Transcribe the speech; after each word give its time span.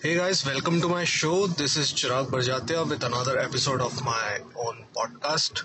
Hey 0.00 0.14
guys, 0.16 0.46
welcome 0.46 0.80
to 0.80 0.88
my 0.88 1.04
show. 1.04 1.46
This 1.46 1.76
is 1.76 1.92
Chirag 1.92 2.28
Barjatia 2.28 2.88
with 2.88 3.02
another 3.04 3.38
episode 3.38 3.82
of 3.82 3.98
my 4.02 4.38
own 4.56 4.78
podcast. 4.96 5.60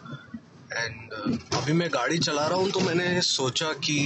And 0.71 1.13
uh, 1.13 1.55
अभी 1.57 1.73
मैं 1.73 1.87
गाड़ी 1.93 2.17
चला 2.17 2.47
रहा 2.47 2.57
हूँ 2.57 2.71
तो 2.71 2.79
मैंने 2.79 3.21
सोचा 3.21 3.71
कि 3.85 3.97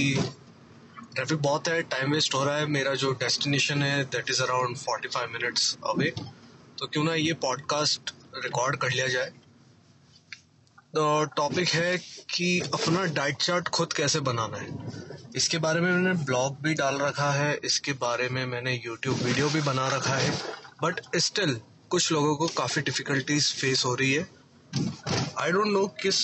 ट्रैफ़िक 1.14 1.40
बहुत 1.42 1.68
है 1.68 1.82
टाइम 1.94 2.12
वेस्ट 2.12 2.34
हो 2.34 2.44
रहा 2.44 2.56
है 2.56 2.66
मेरा 2.68 2.94
जो 2.94 3.12
डेस्टिनेशन 3.22 3.82
है 3.82 4.04
that 4.12 4.30
is 4.30 4.42
around 4.42 4.76
forty 4.76 5.08
five 5.08 5.30
minutes 5.32 5.76
away 5.86 6.12
तो 6.78 6.86
क्यों 6.86 7.04
ना 7.04 7.14
ये 7.14 7.32
पॉडकास्ट 7.42 8.14
रिकॉर्ड 8.44 8.76
कर 8.76 8.92
लिया 8.92 9.08
जाए 9.08 9.32
तो 10.94 11.24
टॉपिक 11.36 11.68
है 11.70 11.96
कि 12.34 12.58
अपना 12.74 13.04
डाइट 13.14 13.42
चार्ट 13.42 13.68
खुद 13.78 13.92
कैसे 13.92 14.20
बनाना 14.30 14.58
है 14.58 15.09
इसके 15.36 15.58
बारे 15.58 15.80
में 15.80 15.90
मैंने 15.92 16.12
ब्लॉग 16.24 16.56
भी 16.62 16.74
डाल 16.74 16.96
रखा 16.98 17.30
है, 17.32 17.54
इसके 17.64 17.92
बारे 17.94 18.28
में 18.28 18.44
मैंने 18.46 18.72
यूट्यूब 18.86 19.16
वीडियो 19.16 19.48
भी 19.50 19.60
बना 19.62 19.86
रखा 19.88 20.14
है 20.14 20.30
बट 20.82 21.00
स्टिल 21.18 21.60
कुछ 21.90 22.10
लोगों 22.12 22.34
को 22.36 22.46
काफ़ी 22.56 22.82
डिफ़िकल्टीज 22.82 23.52
फेस 23.54 23.84
हो 23.84 23.94
रही 23.94 24.12
है। 24.12 24.28
आई 25.38 25.52
डोंट 25.52 25.66
नो 25.66 25.86
किस 26.02 26.18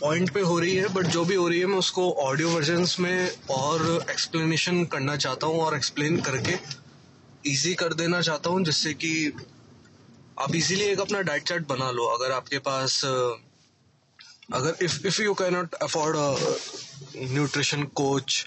पॉइंट 0.00 0.32
पे 0.34 0.40
हो 0.40 0.58
रही 0.58 0.74
है 0.76 0.88
बट 0.94 1.06
जो 1.06 1.24
भी 1.24 1.34
हो 1.34 1.48
रही 1.48 1.58
है, 1.60 1.66
मैं 1.66 1.78
उसको 1.78 2.10
ऑडियो 2.22 2.48
वर्जन्स 2.50 2.98
में 3.00 3.30
और 3.50 4.06
एक्सप्लेनेशन 4.10 4.84
करना 4.92 5.16
चाहता 5.16 5.46
हूँ 5.46 5.60
और 5.60 5.76
एक्सप्लेन 5.76 6.20
करके 6.20 6.58
इजी 7.50 7.74
कर 7.74 7.94
देना 7.94 8.20
चाहता 8.20 8.50
हूँ, 8.50 8.62
जिससे 8.64 8.94
कि 8.94 9.32
आप 10.40 10.54
इजीली 10.54 10.84
एक 10.84 11.00
अपना 11.00 11.20
डाइट 11.22 11.42
चार्ट 11.42 11.66
बना 11.68 11.90
लो। 11.90 12.04
अगर 12.08 12.32
आपके 12.32 12.58
पास, 12.68 13.00
अगर 14.54 14.84
if 14.84 15.06
if 15.06 15.20
you 15.22 15.34
can 15.34 15.54
not 15.54 15.74
afford 15.82 16.16
nutrition 17.16 17.82
coach 17.94 18.44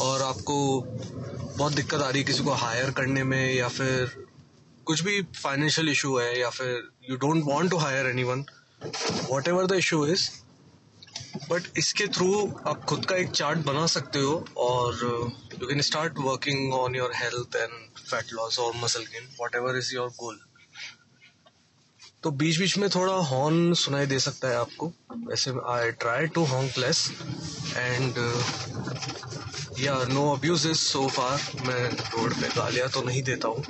और 0.00 0.22
आपको 0.22 0.56
बहुत 0.80 1.72
दिक्कत 1.72 2.00
आ 2.00 2.08
रही 2.08 2.18
है 2.18 2.24
किसी 2.24 2.44
को 2.44 2.52
हायर 2.62 2.90
करने 2.90 3.24
में 3.24 3.54
या 3.54 3.68
फिर 3.70 4.12
कुछ 4.86 5.02
भी 5.02 5.20
फाइनेंशियल 5.36 5.88
इशू 5.88 6.16
है 6.18 6.38
या 6.40 6.50
फिर 6.50 6.88
you 7.10 7.16
don't 7.16 7.44
want 7.46 7.70
to 7.70 7.76
hire 7.78 8.06
any 8.06 8.24
one 8.24 8.44
whatever 9.48 9.66
the 9.66 9.74
issue 9.78 10.06
is 10.06 10.28
but 11.50 11.78
इसके 11.78 12.06
थ्रू 12.08 12.30
आप 12.66 12.84
खुद 12.84 13.04
का 13.04 13.16
एक 13.16 13.30
चार्ट 13.30 13.58
बना 13.66 13.86
सकते 13.92 14.18
हो 14.20 14.34
और 14.66 14.98
you 15.60 15.66
can 15.66 15.80
start 15.82 16.18
working 16.18 16.74
on 16.74 16.96
your 16.96 17.12
health 17.14 17.56
and 17.56 17.98
fat 18.00 18.32
loss 18.32 18.58
और 18.58 18.76
muscle 18.76 19.04
gain 19.04 19.28
whatever 19.56 19.78
is 19.78 19.94
your 19.94 20.08
goal 20.18 20.38
तो 22.24 22.30
बीच 22.30 22.58
बीच 22.58 22.76
में 22.78 22.88
थोड़ा 22.90 23.12
हॉर्न 23.28 23.74
सुनाई 23.74 24.06
दे 24.06 24.18
सकता 24.18 24.48
है 24.48 24.56
आपको। 24.56 24.86
वैसे 25.28 25.50
I 25.68 25.90
try 26.02 26.26
to 26.26 26.44
honk 26.44 26.78
less 26.78 27.10
and 27.76 28.18
या 29.80 29.96
नो 30.08 30.30
अब्यूज 30.32 30.66
सो 30.76 31.06
फार 31.08 31.40
मैं 31.66 31.84
रोड 31.90 32.34
पे 32.34 32.48
गालियाँ 32.48 32.88
तो 32.88 33.02
नहीं 33.02 33.22
देता 33.22 33.48
हूँ। 33.48 33.64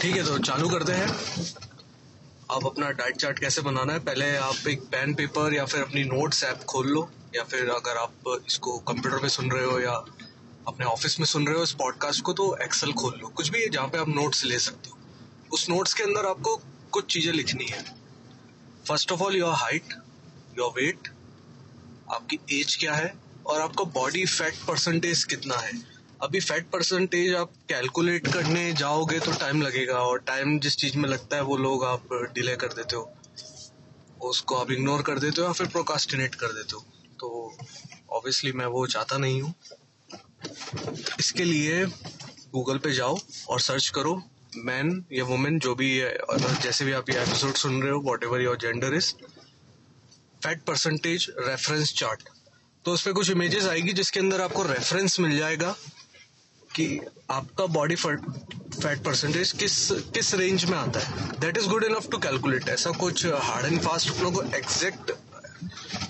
ठीक 0.00 0.16
है 0.16 0.24
तो 0.24 0.38
चालू 0.38 0.68
करते 0.68 0.92
हैं। 0.92 1.08
आप 2.50 2.66
अपना 2.66 2.90
डाइट 2.92 3.16
चार्ट 3.16 3.38
कैसे 3.38 3.62
बनाना 3.62 3.92
है? 3.92 3.98
पहले 3.98 4.36
आप 4.38 4.68
एक 4.68 4.82
पेन 4.92 5.14
पेपर 5.14 5.54
या 5.54 5.64
फिर 5.64 5.82
अपनी 5.82 6.04
नोट्स 6.04 6.42
ऐप 6.44 6.64
खोल 6.64 6.88
लो, 6.88 7.08
या 7.36 7.42
फिर 7.44 7.70
अगर 7.70 7.96
आप 7.96 8.42
इसको 8.46 8.78
कंप्यूटर 8.78 9.18
पे 9.18 9.28
सुन 9.28 9.50
रहे 9.50 9.64
हो 9.64 9.78
या 9.80 9.94
अपने 10.68 10.86
ऑफ़िस 10.86 11.20
में 11.20 11.26
सुन 11.26 11.46
रहे 11.46 11.56
हो 11.56 11.62
इस 11.62 11.72
पॉडकास्ट 11.78 12.22
को 12.22 12.32
तो 12.32 12.56
एक्सेल 12.64 12.92
खोल 12.92 13.18
लो। 13.22 13.28
कुछ 13.28 13.48
भी 13.48 13.68
जहाँ 13.68 13.88
पे 13.88 13.98
आप 13.98 14.08
नोट्स 14.08 14.44
ले 14.44 14.58
सकते 14.58 14.90
हो। 14.90 14.95
उस 15.56 15.68
नोट्स 15.70 15.94
के 15.94 16.02
अंदर 16.02 16.26
आपको 16.26 16.54
कुछ 16.92 17.12
चीज़ें 17.12 17.32
लिखनी 17.32 17.64
है। 17.64 17.82
First 18.88 19.12
of 19.12 19.22
all 19.22 19.36
your 19.36 19.52
height 19.54 19.92
your 20.58 20.72
weight 20.72 21.08
आपकी 22.08 22.38
एज 22.52 22.76
क्या 22.76 22.94
है 22.94 23.12
और 23.46 23.60
आपका 23.60 23.84
बॉडी 23.92 24.24
फैट 24.26 24.56
परसेंटेज 24.66 25.22
कितना 25.24 25.56
है। 25.56 25.72
अभी 26.22 26.40
फैट 26.40 26.68
परसेंटेज 26.70 27.34
आप 27.34 27.52
कैलकुलेट 27.68 28.26
करने 28.26 28.72
जाओगे 28.72 29.18
तो 29.20 29.32
टाइम 29.32 29.62
लगेगा 29.62 29.98
और 30.00 30.18
टाइम 30.26 30.58
जिस 30.58 30.76
चीज़ 30.76 30.98
में 30.98 31.08
लगता 31.08 31.36
है 31.36 31.42
वो 31.42 31.56
लोग 31.56 31.84
आप 31.84 32.08
डिले 32.34 32.56
कर 32.56 32.72
देते 32.72 32.96
हो। 32.96 33.10
उसको 34.20 34.56
आप 34.56 34.70
इग्नोर 34.70 35.02
कर 35.02 35.18
देते 35.18 35.40
हो 35.40 35.46
या 35.46 35.52
फिर 35.52 35.66
प्रोकास्टिनेट 35.68 36.34
कर 36.34 36.52
देते 36.52 36.76
हो। 36.76 36.84
तो 37.20 37.56
ऑब्वियसली 38.10 38.52
मैं 38.52 38.66
वो 38.68 38.86
चाहता 38.86 39.18
नहीं 39.18 39.42
हूँ। 39.42 39.54
इसके 41.20 41.44
लिए 41.44 41.84
गूगल 42.52 42.78
पे 42.78 42.92
जाओ 42.92 43.18
और 43.48 43.60
सर्च 43.60 43.88
करो। 43.88 44.22
मैन 44.64 45.04
या 45.12 45.24
वुमेन 45.24 45.58
जो 45.58 45.74
भी, 45.74 45.90
जैसे 46.62 46.84
भी 46.84 46.92
आप 46.92 47.10
ये 47.10 47.16
एपिसोड 47.22 47.54
सुन 47.56 47.82
रहे 47.82 47.92
हो 47.92 48.00
whatever 48.24 48.40
your 48.40 48.56
gender 48.56 48.94
is 48.94 49.12
fat 50.44 50.62
percentage 50.62 51.26
reference 51.38 51.92
chart 51.98 52.28
तो 52.84 52.92
उस 52.92 53.02
पर 53.02 53.12
कुछ 53.12 53.30
इमेजेस 53.30 53.66
आएगी 53.66 53.92
जिसके 53.92 54.20
अंदर 54.20 54.40
आपको 54.40 54.62
रेफरेंस 54.62 55.18
मिल 55.20 55.36
जाएगा 55.38 55.74
कि 56.74 57.00
आपका 57.30 57.66
बॉडी 57.74 57.94
फैट 57.94 59.02
परसेंटेज 59.04 59.52
किस 59.52 59.90
किस 60.14 60.34
रेंज 60.34 60.64
में 60.64 60.76
आता 60.78 61.00
है. 61.00 61.28
That 61.40 61.58
is 61.58 61.68
good 61.68 61.84
enough 61.84 62.08
to 62.10 62.18
calculate 62.18 62.68
ऐसा 62.68 62.90
कुछ 63.00 63.26
हार्ड 63.26 63.66
एंड 63.66 63.80
फास्ट 63.82 64.10
अपनों 64.10 64.30
को 64.32 64.42
एग्जैक्ट 64.56 65.12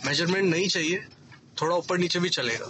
मेज़रमेंट 0.07 0.49
नहीं 0.51 0.69
चाहिए. 0.69 1.05
थोड़ा 1.61 1.77
ऊपर 1.77 1.99
नीचे 1.99 2.19
भी 2.19 2.28
चलेगा। 2.28 2.67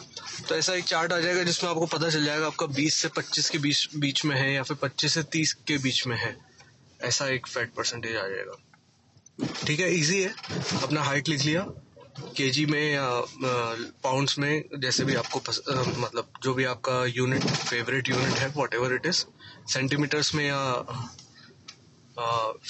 तो 0.48 0.54
ऐसा 0.54 0.74
एक 0.74 0.84
चार्ट 0.84 1.12
आ 1.12 1.19
जाएगा 1.19 1.42
जिसमें 1.42 1.70
आपको 1.70 1.86
पता 1.86 2.10
चल 2.10 2.24
जाएगा 2.24 2.47
आपका 2.47 2.66
20 2.66 2.94
से 2.94 3.08
25 3.08 3.50
के 3.50 3.58
बीच 3.58 3.88
बीच 3.97 4.24
में 4.24 4.36
है 4.36 4.52
या 4.52 4.62
फिर 4.62 4.76
25 4.76 5.14
से 5.14 5.22
30 5.22 5.52
के 5.52 5.78
बीच 5.78 6.06
में 6.06 6.16
है। 6.16 6.36
ऐसा 7.02 7.26
एक 7.26 7.46
फैट 7.46 7.75
परसेंटेज 7.75 8.16
आ 8.16 8.28
जाएगा। 8.28 8.56
ठीक 9.66 9.80
है? 9.80 9.94
इजी 9.94 10.22
है। 10.22 10.34
अपना 10.82 11.02
हाइट 11.02 11.28
लिख 11.28 11.41
लिया। 11.41 11.66
के 12.20 12.66
में 12.66 12.92
या 12.92 13.08
पाउंड्स 14.02 14.38
में 14.38 14.64
जैसे 14.78 15.04
भी 15.04 15.14
आपको 15.14 15.38
पस, 15.38 15.60
आ, 15.70 15.75
मतलब 15.75 16.30
जो 16.42 16.54
भी 16.54 16.64
आपका 16.64 17.06
यूनिट 17.06 17.44
फेवरेट 17.44 18.08
यूनिट 18.08 18.34
है 18.34 18.48
what 18.48 18.75
ever 18.75 18.94
it 18.94 19.06
is 19.06 19.25
centimetres 19.72 20.34
में 20.34 20.46
या 20.46 20.72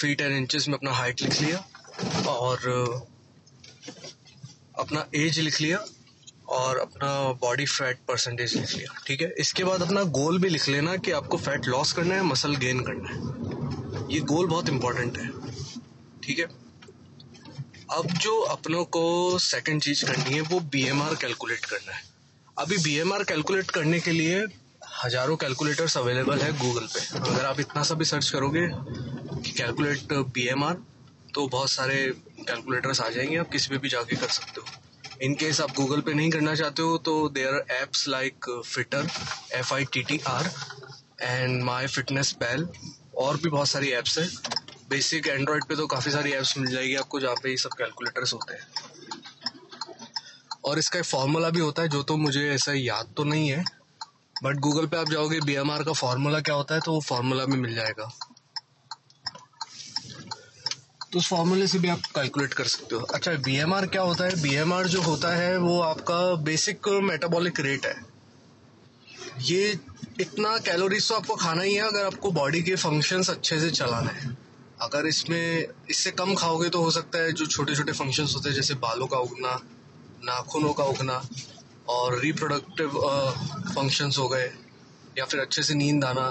फीट 0.00 0.20
एंड 0.20 0.36
इंचेस 0.36 0.68
में 0.68 0.74
अपना 0.74 0.92
हाइट 0.92 1.22
लिख 1.22 1.40
लिया। 1.40 1.68
और 2.26 2.58
अपना 4.78 5.06
एज 5.14 5.38
लिख 5.38 5.60
लिया। 5.60 5.86
और 6.48 6.78
अपना 6.78 7.08
बॉडी 7.40 7.64
फैट 7.66 7.98
परसेंटेज 8.08 8.54
लिख 8.56 8.74
लिया, 8.74 8.94
ठीक 9.06 9.22
है? 9.22 9.32
इसके 9.38 9.64
बाद 9.64 9.82
अपना 9.82 10.02
गोल 10.18 10.38
भी 10.38 10.48
लिख 10.48 10.68
लेना 10.68 10.96
कि 10.96 11.10
आपको 11.12 11.36
फैट 11.38 11.66
लॉस 11.66 11.92
करना 11.92 12.14
है 12.14 12.22
मसल 12.24 12.56
गेन 12.56 12.80
करना 12.80 13.08
है। 13.08 14.14
ये 14.14 14.20
गोल 14.22 14.46
बहुत 14.46 14.68
इंपॉर्टेंट 14.68 15.18
है, 15.18 15.28
ठीक 16.22 16.38
है? 16.38 16.48
अब 17.90 18.06
जो 18.12 18.38
अपनों 18.40 18.84
को 18.84 19.38
सेकंड 19.38 19.82
चीज़ 19.82 20.04
करनी 20.04 20.34
है, 20.34 20.40
वो 20.40 20.60
बीएमआर 20.60 21.14
कैलकुलेट 21.14 21.64
करना 21.64 21.92
है। 21.92 22.02
अभी 22.58 22.76
बीएमआर 22.78 23.24
कैलकुलेट 23.24 23.70
करने 23.70 24.00
के 24.00 24.10
लिए 24.10 24.44
हज़ारों 25.04 25.36
कैलकुलेटर्स 25.36 25.96
अवेलेबल 25.98 26.38
है 26.38 26.52
गूगल 26.58 26.86
पे। 26.86 27.00
अगर 27.18 27.44
आप 27.44 27.60
इतना 27.60 27.82
सा 27.82 27.94
भी 27.94 28.04
सर्च 28.04 28.30
करोगे 28.30 28.66
कि 28.70 29.52
कैलकुलेट 29.52 30.12
बीएमआर 30.34 30.82
तो 31.34 31.46
बहुत 31.48 31.70
सारे 31.70 31.96
कैलकुलेटर्स 32.38 33.00
आ 33.00 33.08
जाएँगे, 33.08 33.36
आप 33.36 33.48
किसी 33.48 33.70
पे 33.70 33.78
भी 33.78 33.88
जाके 33.88 34.16
कर 34.16 34.28
सकते 34.28 34.60
हो। 34.60 34.66
इन 35.22 35.34
केस 35.34 35.60
आप 35.60 35.70
गूगल 35.76 36.00
पे 36.00 36.14
नहीं 36.14 36.30
करना 36.30 36.54
चाहते 36.54 36.82
हो 36.82 36.96
तो 36.98 37.28
there 37.28 37.54
are 37.54 37.74
apps 37.74 38.06
like 38.08 38.50
fitter 38.66 39.08
F 39.54 39.72
I 39.74 39.84
T 39.84 40.02
T 40.02 40.20
R 40.28 40.50
and 41.22 41.62
my 41.62 41.86
fitness 41.86 42.32
pal 42.40 42.66
और 43.18 43.36
भी 43.36 43.48
बहुत 43.48 43.68
सारी 43.68 43.88
एप्स 43.90 44.18
है। 44.18 44.26
बेसिक 44.90 45.26
एंड्रॉयड 45.26 45.64
पे 45.64 45.76
तो 45.76 45.86
काफ़ी 45.86 46.10
सारी 46.12 46.32
एप्स 46.32 46.56
मिल 46.58 46.70
जाएगी 46.70 46.94
आपको, 46.94 47.20
जहाँ 47.20 47.34
पे 47.42 47.50
ये 47.50 47.56
सब 47.56 47.70
कैलकुलेटर्स 47.78 48.32
होते 48.34 48.54
हैं। 48.54 48.66
और 50.64 50.78
इसका 50.78 50.98
एक 50.98 51.04
फॉर्मूला 51.04 51.50
भी 51.50 51.60
होता 51.60 51.82
है, 51.82 51.88
जो 51.88 52.02
तो 52.02 52.16
मुझे 52.16 52.48
ऐसा 52.50 52.72
याद 52.72 53.12
तो 53.16 53.24
नहीं 53.24 53.48
है 53.50 53.64
बट 54.36 54.56
गूगल 54.58 54.86
पे 54.86 54.96
आप 54.96 55.08
जाओगे 55.10 55.40
बीएमआर 55.40 55.82
का 55.82 55.92
फार्मूला 55.94 56.40
क्या 56.40 56.54
होता 56.54 56.74
है 56.74 56.80
तो 56.80 56.92
वो 56.92 57.00
फार्मूला 57.00 57.44
भी 57.44 57.56
मिल 57.56 57.74
जाएगा। 57.74 58.08
तो 61.16 61.20
उस 61.20 61.28
फॉर्मूले 61.28 61.66
से 61.66 61.78
भी 61.78 61.88
आप 61.88 62.00
कैलकुलेट 62.14 62.54
कर 62.54 62.64
सकते 62.64 62.94
हो। 62.94 63.02
अच्छा 63.14 63.32
बीएमआर 63.44 63.86
क्या 63.86 64.02
होता 64.02 64.24
है? 64.24 64.40
बीएमआर 64.42 64.86
जो 64.86 65.00
होता 65.02 65.28
है, 65.36 65.56
वो 65.58 65.80
आपका 65.80 66.34
बेसिक 66.44 66.88
मेटाबॉलिक 67.02 67.60
रेट 67.60 67.86
है। 67.86 67.94
ये 69.42 69.78
इतना 70.20 70.56
कैलोरीज 70.58 71.08
तो 71.08 71.14
आपको 71.14 71.34
खाना 71.36 71.62
ही 71.62 71.74
है 71.74 71.86
अगर 71.88 72.04
आपको 72.06 72.30
बॉडी 72.30 72.62
के 72.62 72.74
फ़ंक्शंस 72.76 73.30
अच्छे 73.30 73.60
से 73.60 73.70
चलाना 73.70 74.10
है। 74.10 74.36
अगर 74.80 75.06
इसमें, 75.06 75.66
इससे 75.90 76.10
कम 76.10 76.34
खाओगे 76.34 76.68
तो 76.68 76.82
हो 76.82 76.90
सकता 76.90 77.18
है 77.18 77.32
जो 77.32 77.46
छोटे 77.46 77.74
छोटे 77.74 77.92
फ़ंक्शंस 77.92 78.34
होते 78.34 78.48
हैं, 78.48 78.56
जैसे 78.56 78.74
बालों 78.74 79.06
का 79.06 79.18
उगना, 79.18 79.54
नाखूनों 80.24 80.72
का 80.72 80.84
उगना, 80.84 81.20
और 81.88 82.18
रिप्रोडक्टिव 82.20 82.88
फ़ंक्शंस 83.74 84.18
हो 84.18 84.28
गए, 84.28 84.52
या 85.18 85.24
फिर 85.24 85.40
अच्छे 85.40 85.62
से 85.62 85.74
नींद 85.74 86.04
आना। 86.04 86.28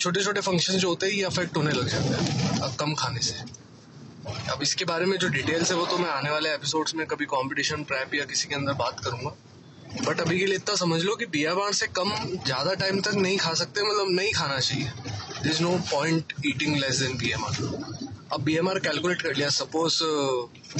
छोटे 0.00 0.24
छोटे 0.24 0.40
फ़ंक्शन 0.40 0.78
जो 0.78 0.88
होते 0.88 1.06
हैं, 1.06 1.12
ये 1.12 1.22
अफेक्ट 1.24 1.56
होने 1.56 1.72
लग 1.72 1.88
जाते 1.88 2.14
हैं 2.14 2.76
कम 2.76 2.94
खाने 2.94 3.20
से। 3.20 3.63
अब 4.26 4.62
इसके 4.62 4.84
बारे 4.84 5.06
में 5.06 5.16
जो 5.18 5.28
डिटेल्स 5.30 5.70
है 5.70 5.76
वो 5.76 5.86
तो 5.86 5.98
मैं 5.98 6.10
आने 6.10 6.30
वाले 6.30 6.52
एपिसोड्स 6.54 6.94
में 6.94 7.06
कभी 7.06 7.24
कंपटीशन 7.26 7.82
प्रैप 7.84 8.14
या 8.14 8.24
किसी 8.24 8.48
के 8.48 8.54
अंदर 8.54 8.72
बात 8.74 9.00
करूँगा। 9.00 9.34
बट 10.02 10.20
अभी 10.20 10.38
के 10.38 10.46
लिए 10.46 10.56
इतना 10.56 10.74
समझ 10.76 11.00
लो 11.02 11.14
कि 11.16 11.26
बिया 11.32 11.54
बार 11.54 11.72
से 11.72 11.86
कम 11.98 12.10
ज़्यादा 12.44 12.74
टाइम 12.74 13.00
तक 13.00 13.14
नहीं 13.16 13.36
खा 13.38 13.52
सकते 13.54 13.82
मतलब 13.82 14.10
नहीं 14.10 14.32
खाना 14.32 14.58
चाहिए। 14.58 14.90
There 15.42 15.50
is 15.50 15.62
no 15.62 15.76
point 15.90 16.32
eating 16.46 16.76
less 16.76 17.00
than 17.00 17.16
B 17.18 17.30
M 17.32 17.44
R 17.44 17.54
अब 18.32 18.42
बी 18.44 18.56
एम 18.56 18.68
आर 18.68 18.78
कैलकुलेट 18.78 19.22
कर 19.22 19.34
लिया 19.36 19.48
सपोज़ 19.56 19.98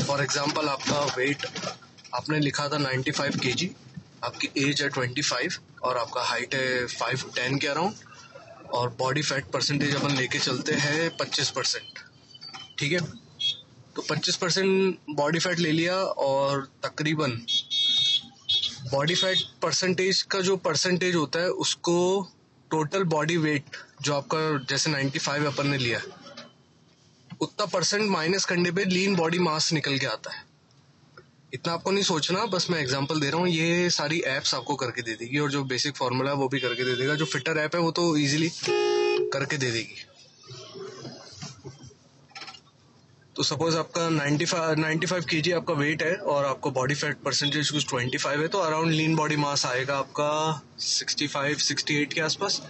फॉर 0.05 0.23
एग्ज़ाम्पल 0.23 0.69
आपका 0.69 1.05
वेट 1.17 1.47
आपने 2.15 2.39
लिखा 2.41 2.69
था 2.69 2.79
नाइन्टी 2.79 3.11
फाइव 3.11 3.39
के 3.43 3.53
जी 3.53 3.71
आपकी 4.25 4.49
एज 4.61 4.83
है 4.83 4.89
ट्वेंटी 4.89 5.23
फाइव 5.23 5.59
और 5.83 5.99
आपका 5.99 6.23
हाइट 6.23 6.55
है 6.55 6.87
फाइव 6.89 7.31
टेन 7.37 7.59
के 7.59 7.67
अराउंड 7.67 8.73
और 8.75 8.89
बॉडी 8.99 9.23
फैट 9.23 9.51
परसेंटेज 9.53 9.95
अपन 9.97 10.17
लेके 10.17 10.39
चलते 10.39 10.75
हैं 10.77 11.11
पच्चीस 11.17 11.51
परसेंट 11.51 11.99
ठीक 12.79 12.93
है? 12.93 12.99
तो 13.97 14.03
पच्चीस 14.03 14.37
परसेंट 14.37 14.99
बॉडी 15.11 15.39
फैट 15.39 15.59
ले 15.59 15.73
लिया 15.73 15.97
और 15.97 16.69
तकरीबन 16.85 17.31
बॉडी 18.93 19.15
फैट 19.15 19.39
परसेंटेज 19.63 20.23
का 20.23 20.41
जो 20.41 20.57
परसेंटेज 20.57 21.15
होता 21.15 21.41
है, 21.41 21.49
उसको 21.49 22.29
टोटल 22.71 23.05
बॉडी 23.05 23.37
वेट 23.37 23.77
जो 24.03 24.15
आपका 24.15 24.39
जैसे 24.71 24.91
95 24.91 25.47
अपन 25.47 25.67
ने 25.67 25.79
लिया, 25.79 26.01
उतना 27.41 27.67
परसेंट 27.67 28.11
माइनस 28.11 28.45
करने 28.45 28.71
पे 28.71 28.85
लीन 28.85 29.15
बॉडी 29.17 29.39
मास 29.39 29.73
निकल 29.73 29.99
के 29.99 30.07
आता 30.07 30.35
है। 30.35 30.43
इतना 31.55 31.73
आपको 31.73 31.91
नहीं 31.91 32.05
सोचना, 32.05 32.45
बस 32.47 32.67
मैं 32.71 32.81
एग्जांपल 32.81 33.21
दे 33.21 33.31
रहा 33.31 33.41
हूँ, 33.41 33.49
ये 33.49 33.91
सारी 33.91 34.23
एप्स 34.27 34.55
आपको 34.55 34.75
करके 34.75 35.03
दे 35.03 35.15
देगी 35.15 35.39
और 35.39 35.51
जो 35.51 35.63
बेसिक 35.65 35.97
फॉर्मूला 35.97 36.31
है 36.31 36.37
वो 36.37 36.49
भी 36.49 36.61
करके 36.61 36.85
दे 36.85 36.97
देगा, 36.97 37.15
जो 37.15 37.25
फिटर 37.25 37.59
ऐप 37.59 37.75
है 37.75 37.81
वो 37.81 37.91
तो 37.91 38.17
इजीली 38.17 38.51
करके 38.69 39.57
दे 39.57 39.71
देगी। 39.71 40.05
तो 43.37 43.43
सपोज़ 43.43 43.77
आपका 43.77 44.09
95 44.09 44.75
95 44.79 45.25
केजी 45.25 45.53
आपका 45.53 45.75
वेट 45.75 46.03
है 46.03 46.15
और 46.17 46.45
आपको 46.45 46.71
बॉडी 46.71 46.95
फैट 46.95 47.17
परसेंटेज 47.17 47.71
कुछ 47.71 47.87
25 47.87 48.27
है 48.27 48.49
तो 48.49 48.59
अराउंड 48.59 48.93
लीन 48.93 49.17
बॉडी 49.17 49.37
मास 49.37 49.67
आएगा 49.67 49.97
आपका 49.97 50.29
65 50.81 51.65
68 51.65 52.15
के 52.15 52.21
आसपास। 52.21 52.61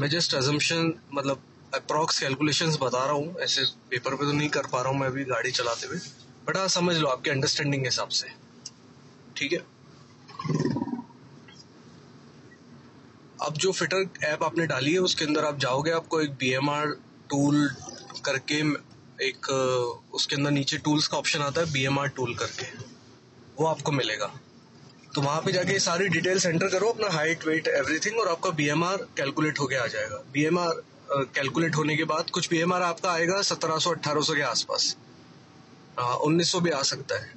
मैं 0.00 0.08
जस्ट 0.08 0.34
अजम्पशन 0.34 0.92
मतलब 1.14 1.42
अप्रॉक्स 1.74 2.20
कैलकुलेशंस 2.20 2.78
बता 2.82 3.04
रहा 3.04 3.14
हूँ, 3.14 3.34
ऐसे 3.40 3.64
पेपर 3.90 4.14
पे 4.14 4.24
तो 4.24 4.32
नहीं 4.32 4.48
कर 4.48 4.66
पा 4.66 4.82
रहा 4.82 4.92
हूँ 4.92 5.00
मैं 5.00 5.08
अभी 5.08 5.24
गाड़ी 5.24 5.50
चलाते 5.50 5.86
हुए। 5.86 5.98
बट 6.48 6.56
हाँ 6.56 6.68
समझ 6.68 6.96
लो 6.96 7.08
आपके 7.08 7.30
अंडरस्टैंडिंग 7.30 7.82
के 7.82 7.88
हिसाब 7.88 8.08
से। 8.08 8.28
ठीक 9.36 9.52
है? 9.52 9.58
अब 13.42 13.54
जो 13.56 13.72
फिटर 13.72 14.08
ऐप 14.24 14.42
आपने 14.42 14.66
डाली 14.66 14.92
है, 14.92 14.98
उसके 14.98 15.24
अंदर 15.24 15.44
आप 15.44 15.58
जाओगे, 15.58 15.90
आपको 15.90 16.20
एक 16.20 16.30
बीएमआर 16.30 16.86
टूल 17.30 17.68
करके 18.24 18.62
एक 19.22 19.46
उसके 20.14 20.36
अंदर 20.36 20.50
नीचे 20.50 20.78
टूल्स 20.78 21.06
का 21.08 21.18
ऑप्शन 21.18 21.40
आता 21.40 21.60
है 21.60 21.72
बीएमआर 21.72 22.08
टूल 22.10 22.34
करके। 22.34 22.66
वो 23.58 23.66
आपको 23.66 23.92
मिलेगा। 23.92 24.32
तो 25.14 25.20
वहाँ 25.20 25.40
पे 25.42 25.52
जाके 25.52 25.78
सारी 25.80 26.08
डिटेल्स 26.08 26.46
एंटर 26.46 26.68
करो, 26.68 26.88
अपना 26.88 27.08
हाइट 27.10 27.46
वेट 27.46 27.68
एवरीथिंग 27.68 28.18
और 28.20 28.28
आपका 28.28 28.50
बीएमआर 28.52 29.06
कैलकुलेट 29.16 29.60
होके 29.60 29.76
आ 29.76 29.86
जाएगा। 29.88 30.22
बीएमआर 30.32 30.82
कैलकुलेट 31.34 31.76
होने 31.76 31.96
के 31.96 32.04
बाद 32.06 32.30
कुछ 32.30 32.48
बीएमआर 32.50 32.82
आपका 32.82 33.10
आएगा 33.10 33.40
सत्रह 33.44 33.78
सौ 33.78 33.90
अट्ठारह 33.90 34.20
सौ 34.22 34.34
के 34.34 34.42
आसपास। 34.44 34.96
उन्नीस 35.98 36.52
सौ 36.52 36.60
भी 36.60 36.70
आ 36.70 36.82
सकता 36.84 37.18
है। 37.20 37.30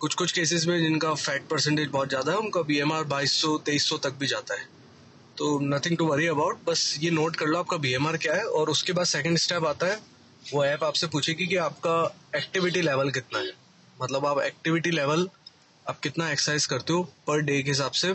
कुछ 0.00 0.14
कुछ 0.14 0.32
केसेस 0.32 0.66
में 0.66 0.78
जिनका 0.78 1.12
फैट 1.14 1.46
परसेंटेज 1.48 1.88
बहुत 1.88 2.08
ज़्यादा 2.08 2.32
है, 2.32 2.38
उनका 2.38 2.62
बी 2.62 2.78
एम 2.78 2.92
आर 2.92 3.04
बाईस 3.06 3.32
सौ, 3.40 3.56
तेईस 3.58 3.88
सौ 3.88 3.98
तक 3.98 4.14
भी 4.20 4.26
जाता 4.26 4.54
है। 4.54 4.66
तो 5.38 5.58
नथिंग 5.64 5.96
टू 5.98 6.06
वरी 6.06 6.26
अबाउट 6.26 6.58
बस 6.66 6.96
ये 7.00 7.10
नोट 7.10 7.36
कर 7.36 7.46
लो 7.46 7.58
आपका 7.58 7.76
बी 7.78 7.92
एम 7.94 8.06
आर 8.06 8.16
क्या 8.16 8.34
है, 8.34 8.44
और 8.44 8.70
उसके 8.70 8.92
बाद 8.92 9.06
सेकेंड 9.06 9.38
स्टेप 9.38 9.64
आता 9.66 9.86
है 9.86 10.00
वो 10.42 10.64
ऐप 10.64 10.82
आपसे 10.84 11.06
पूछेगी 11.06 11.46
कि 11.46 11.56
आपका 11.58 11.94
एक्टिविटी 12.36 12.80
लेवल 12.82 13.10
कितना 13.10 13.38
है। 13.38 13.50
मतलब 13.98 14.26
आप 14.26 14.40
एक्टिविटी 14.40 14.90
लेवल 14.90 15.28
आप 15.86 15.98
कितना 16.00 16.30
एक्सरसाइज 16.30 16.66
करते 16.66 16.92
हो 16.92 17.02
पर 17.26 17.40
डे 17.40 17.62
के 17.62 17.70
हिसाब 17.70 17.92
से, 17.92 18.14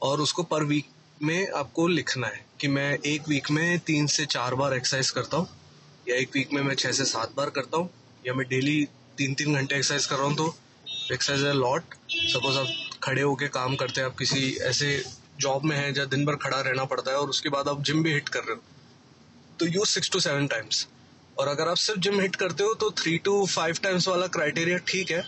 और 0.00 0.20
उसको 0.20 0.42
पर 0.42 0.64
वीक 0.64 0.86
में 1.20 1.50
आपको 1.50 1.86
लिखना 1.88 2.26
है 2.26 2.44
कि 2.60 2.68
मैं 2.68 2.92
एक 3.06 3.28
वीक 3.28 3.50
में 3.50 3.78
तीन 3.80 4.06
से 4.06 4.26
चार 4.26 4.54
बार 4.54 4.74
एक्सरसाइज 4.74 5.10
करता 5.10 5.36
हूँ, 5.36 5.48
या 6.06 6.16
एक 6.16 6.30
वीक 6.34 6.52
में 6.52 6.62
मैं 6.62 6.74
छः 6.74 6.92
से 6.92 7.04
सात 7.04 7.34
बार 7.36 7.50
करता 7.50 7.78
हूँ, 7.78 7.90
या 8.24 8.34
मैं 8.34 8.46
डेली 8.48 8.84
तीन 9.18 9.34
तीन 9.34 9.54
घंटे 9.54 9.76
एक्सरसाइज 9.76 10.06
कर 10.06 10.16
रहा 10.16 10.26
हूँ 10.26 10.36
तो 10.36 10.54
एक्सरसाइज 11.12 11.44
है 11.44 11.52
लॉट 11.52 11.94
सपोज़ 12.10 12.58
आप 12.58 12.98
खड़े 13.02 13.22
होके 13.22 13.48
काम 13.50 13.76
करते 13.76 14.00
हैं, 14.00 14.08
आप 14.08 14.16
किसी 14.18 14.54
ऐसे 14.62 15.02
जॉब 15.40 15.64
में 15.64 15.76
है 15.76 15.92
जहाँ 15.92 16.08
दिन 16.08 16.24
भर 16.26 16.36
खड़ा 16.38 16.60
रहना 16.60 16.84
पड़ता 16.84 17.10
है, 17.10 17.16
और 17.16 17.28
उसके 17.28 17.48
बाद 17.48 17.68
आप 17.68 17.82
जिम 17.82 18.02
भी 18.02 18.12
हिट 18.12 18.28
कर 18.28 18.40
रहे 18.40 18.54
हो। 18.54 18.62
तो 19.60 19.66
use 19.68 19.88
six 19.88 20.10
to 20.10 20.20
seven 20.20 20.46
times 20.46 20.86
और 21.36 21.48
अगर 21.48 21.68
आप 21.68 21.76
सिर्फ़ 21.78 22.00
जिम 22.00 22.20
हिट 22.20 22.36
करते 22.36 22.64
हो 22.64 22.74
तो 22.74 22.90
थ्री 22.98 23.16
टू 23.18 23.44
फाइव 23.46 23.78
टाइम्स 23.82 24.08
वाला 24.08 24.26
क्राइटेरिया 24.28 24.78
ठीक 24.88 25.10
है। 25.10 25.24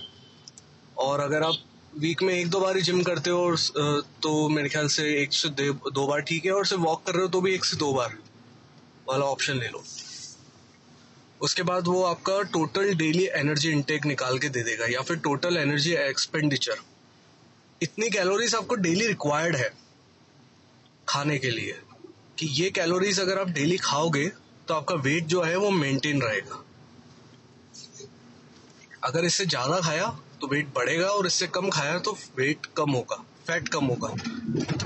और 0.96 1.20
अगर 1.20 1.42
आप 1.42 1.54
वीक 1.98 2.22
में 2.22 2.34
एक 2.34 2.48
दो 2.50 2.60
बार 2.60 2.76
ही 2.76 2.82
जिम 2.82 3.02
करते 3.02 3.30
हो 3.30 3.56
तो 4.22 4.48
मेरे 4.48 4.68
ख्याल 4.68 4.88
से 4.88 5.04
एक 5.22 5.32
से 5.32 5.48
दो 5.48 6.06
बार 6.06 6.20
ठीक 6.22 6.44
है, 6.44 6.52
और 6.52 6.66
सिर्फ़ 6.66 6.82
वॉक 6.82 7.04
कर 7.06 7.12
रहे 7.12 7.22
हो 7.22 7.28
तो 7.28 7.40
भी 7.40 7.54
एक 7.54 7.64
से 7.64 7.76
दो 7.76 7.92
बार 7.92 8.16
वाला 9.08 9.24
ऑप्शन 9.26 9.58
ले 9.58 9.68
लो। 9.68 9.82
उसके 11.40 11.62
बाद 11.62 11.86
वो 11.86 12.02
आपका 12.04 12.40
टोटल 12.52 12.94
डेली 12.96 13.26
एनर्जी 13.36 13.70
इनटेक 13.70 14.06
निकाल 14.06 14.38
के 14.38 14.48
दे 14.48 14.62
देगा, 14.62 14.86
या 14.86 15.00
फिर 15.02 15.16
टोटल 15.18 15.56
एनर्जी 15.56 15.92
एक्सपेंडिचर 15.94 16.76
इतनी 17.80 18.08
कैलोरीज 18.10 18.54
आपको 18.54 18.74
डेली 18.76 19.06
रिक्वायर्ड 19.06 19.56
है 19.56 19.72
खाने 21.08 21.38
के 21.38 21.50
लिए, 21.50 21.72
कि 22.38 22.46
ये 22.52 22.70
कैलोरीज 22.70 23.20
अगर 23.20 23.38
आप 23.38 23.48
डेली 23.50 23.76
खाओगे 23.78 24.30
तो 24.68 24.74
आपका 24.74 24.94
वेट 24.94 25.26
जो 25.26 25.42
है 25.42 25.56
वो 25.56 25.70
मेंटेन 25.70 26.22
रहेगा। 26.22 26.62
अगर 29.04 29.24
इससे 29.24 29.46
ज़्यादा 29.46 29.80
खाया 29.80 30.06
तो 30.40 30.46
वेट 30.46 30.68
बढ़ेगा 30.74 31.06
और 31.06 31.26
इससे 31.26 31.46
कम 31.46 31.68
खाया 31.70 31.98
तो 31.98 32.12
वेट 32.38 32.66
कम 32.76 32.90
होगा 32.90 33.16
फैट 33.46 33.68
कम 33.68 33.84
होगा। 33.84 34.08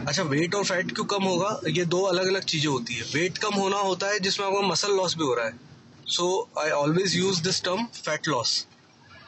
अच्छा 0.07 0.23
वेट 0.23 0.55
और 0.55 0.65
फैट 0.65 0.95
क्यों 0.95 1.05
कम 1.07 1.25
होगा? 1.25 1.61
ये 1.69 1.85
दो 1.85 2.01
अलग 2.03 2.27
अलग 2.27 2.45
चीज़ें 2.45 2.69
होती 2.71 2.95
है। 2.95 3.03
वेट 3.05 3.39
कम 3.39 3.55
होना 3.55 3.77
होता 3.79 4.07
है 4.07 4.19
जिसमें 4.21 4.47
आपका 4.47 4.61
मसल 4.61 4.97
लॉस 4.97 5.17
भी 5.17 5.25
हो 5.25 5.35
रहा 5.35 5.47
है। 5.47 5.59
So 6.07 6.49
I 6.59 6.71
always 6.71 7.17
use 7.17 7.43
this 7.43 7.63
term 7.65 7.85
fat 7.97 8.29
loss 8.29 8.67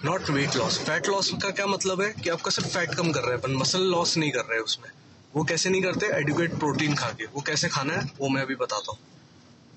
not 0.04 0.30
weight 0.30 0.56
loss 0.56 0.78
fat 0.78 1.08
loss 1.08 1.30
का 1.42 1.50
क्या 1.50 1.66
मतलब 1.66 2.02
है? 2.02 2.12
कि 2.12 2.30
आपका 2.30 2.50
सिर्फ़ 2.50 2.68
फैट 2.68 2.94
कम 2.94 3.12
कर 3.12 3.20
रहे 3.20 3.30
हैं, 3.30 3.38
अपन 3.38 3.54
मसल 3.54 3.82
लॉस 3.82 4.16
नहीं 4.16 4.30
कर 4.30 4.40
रहे 4.40 4.58
हैं 4.58 4.64
उसमें। 4.64 4.90
वो 5.34 5.44
कैसे 5.44 5.70
नहीं 5.70 5.82
करते? 5.82 6.06
एडुकेट 6.18 6.58
प्रोटीन 6.58 6.94
खा 6.94 7.10
के। 7.10 7.26
वो 7.26 7.40
कैसे 7.40 7.68
खाना 7.68 7.94
है? 7.94 8.10
वो 8.20 8.28
मैं 8.28 8.42
अभी 8.42 8.54
बताता 8.56 8.92
हूँ। 8.92 8.98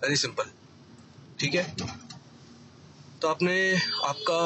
वेरी 0.02 0.16
सिंपल 0.16 0.52
ठीक 1.44 1.56
है? 1.56 1.63
तो 3.22 3.28
आपने 3.28 3.56
आपका 4.06 4.38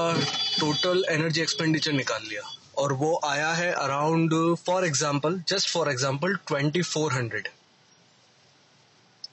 टोटल 0.60 1.04
एनर्जी 1.10 1.42
एक्सपेंडिचर 1.42 1.92
निकाल 1.92 2.22
लिया 2.30 2.42
और 2.78 2.94
वो 2.94 3.10
आया 3.26 3.52
है 3.54 3.72
around 3.74 4.34
for 4.66 4.86
example 4.86 5.42
just 5.50 5.70
for 5.70 5.92
example 5.92 6.36
twenty 6.48 6.82
four 6.84 7.14
hundred 7.14 7.48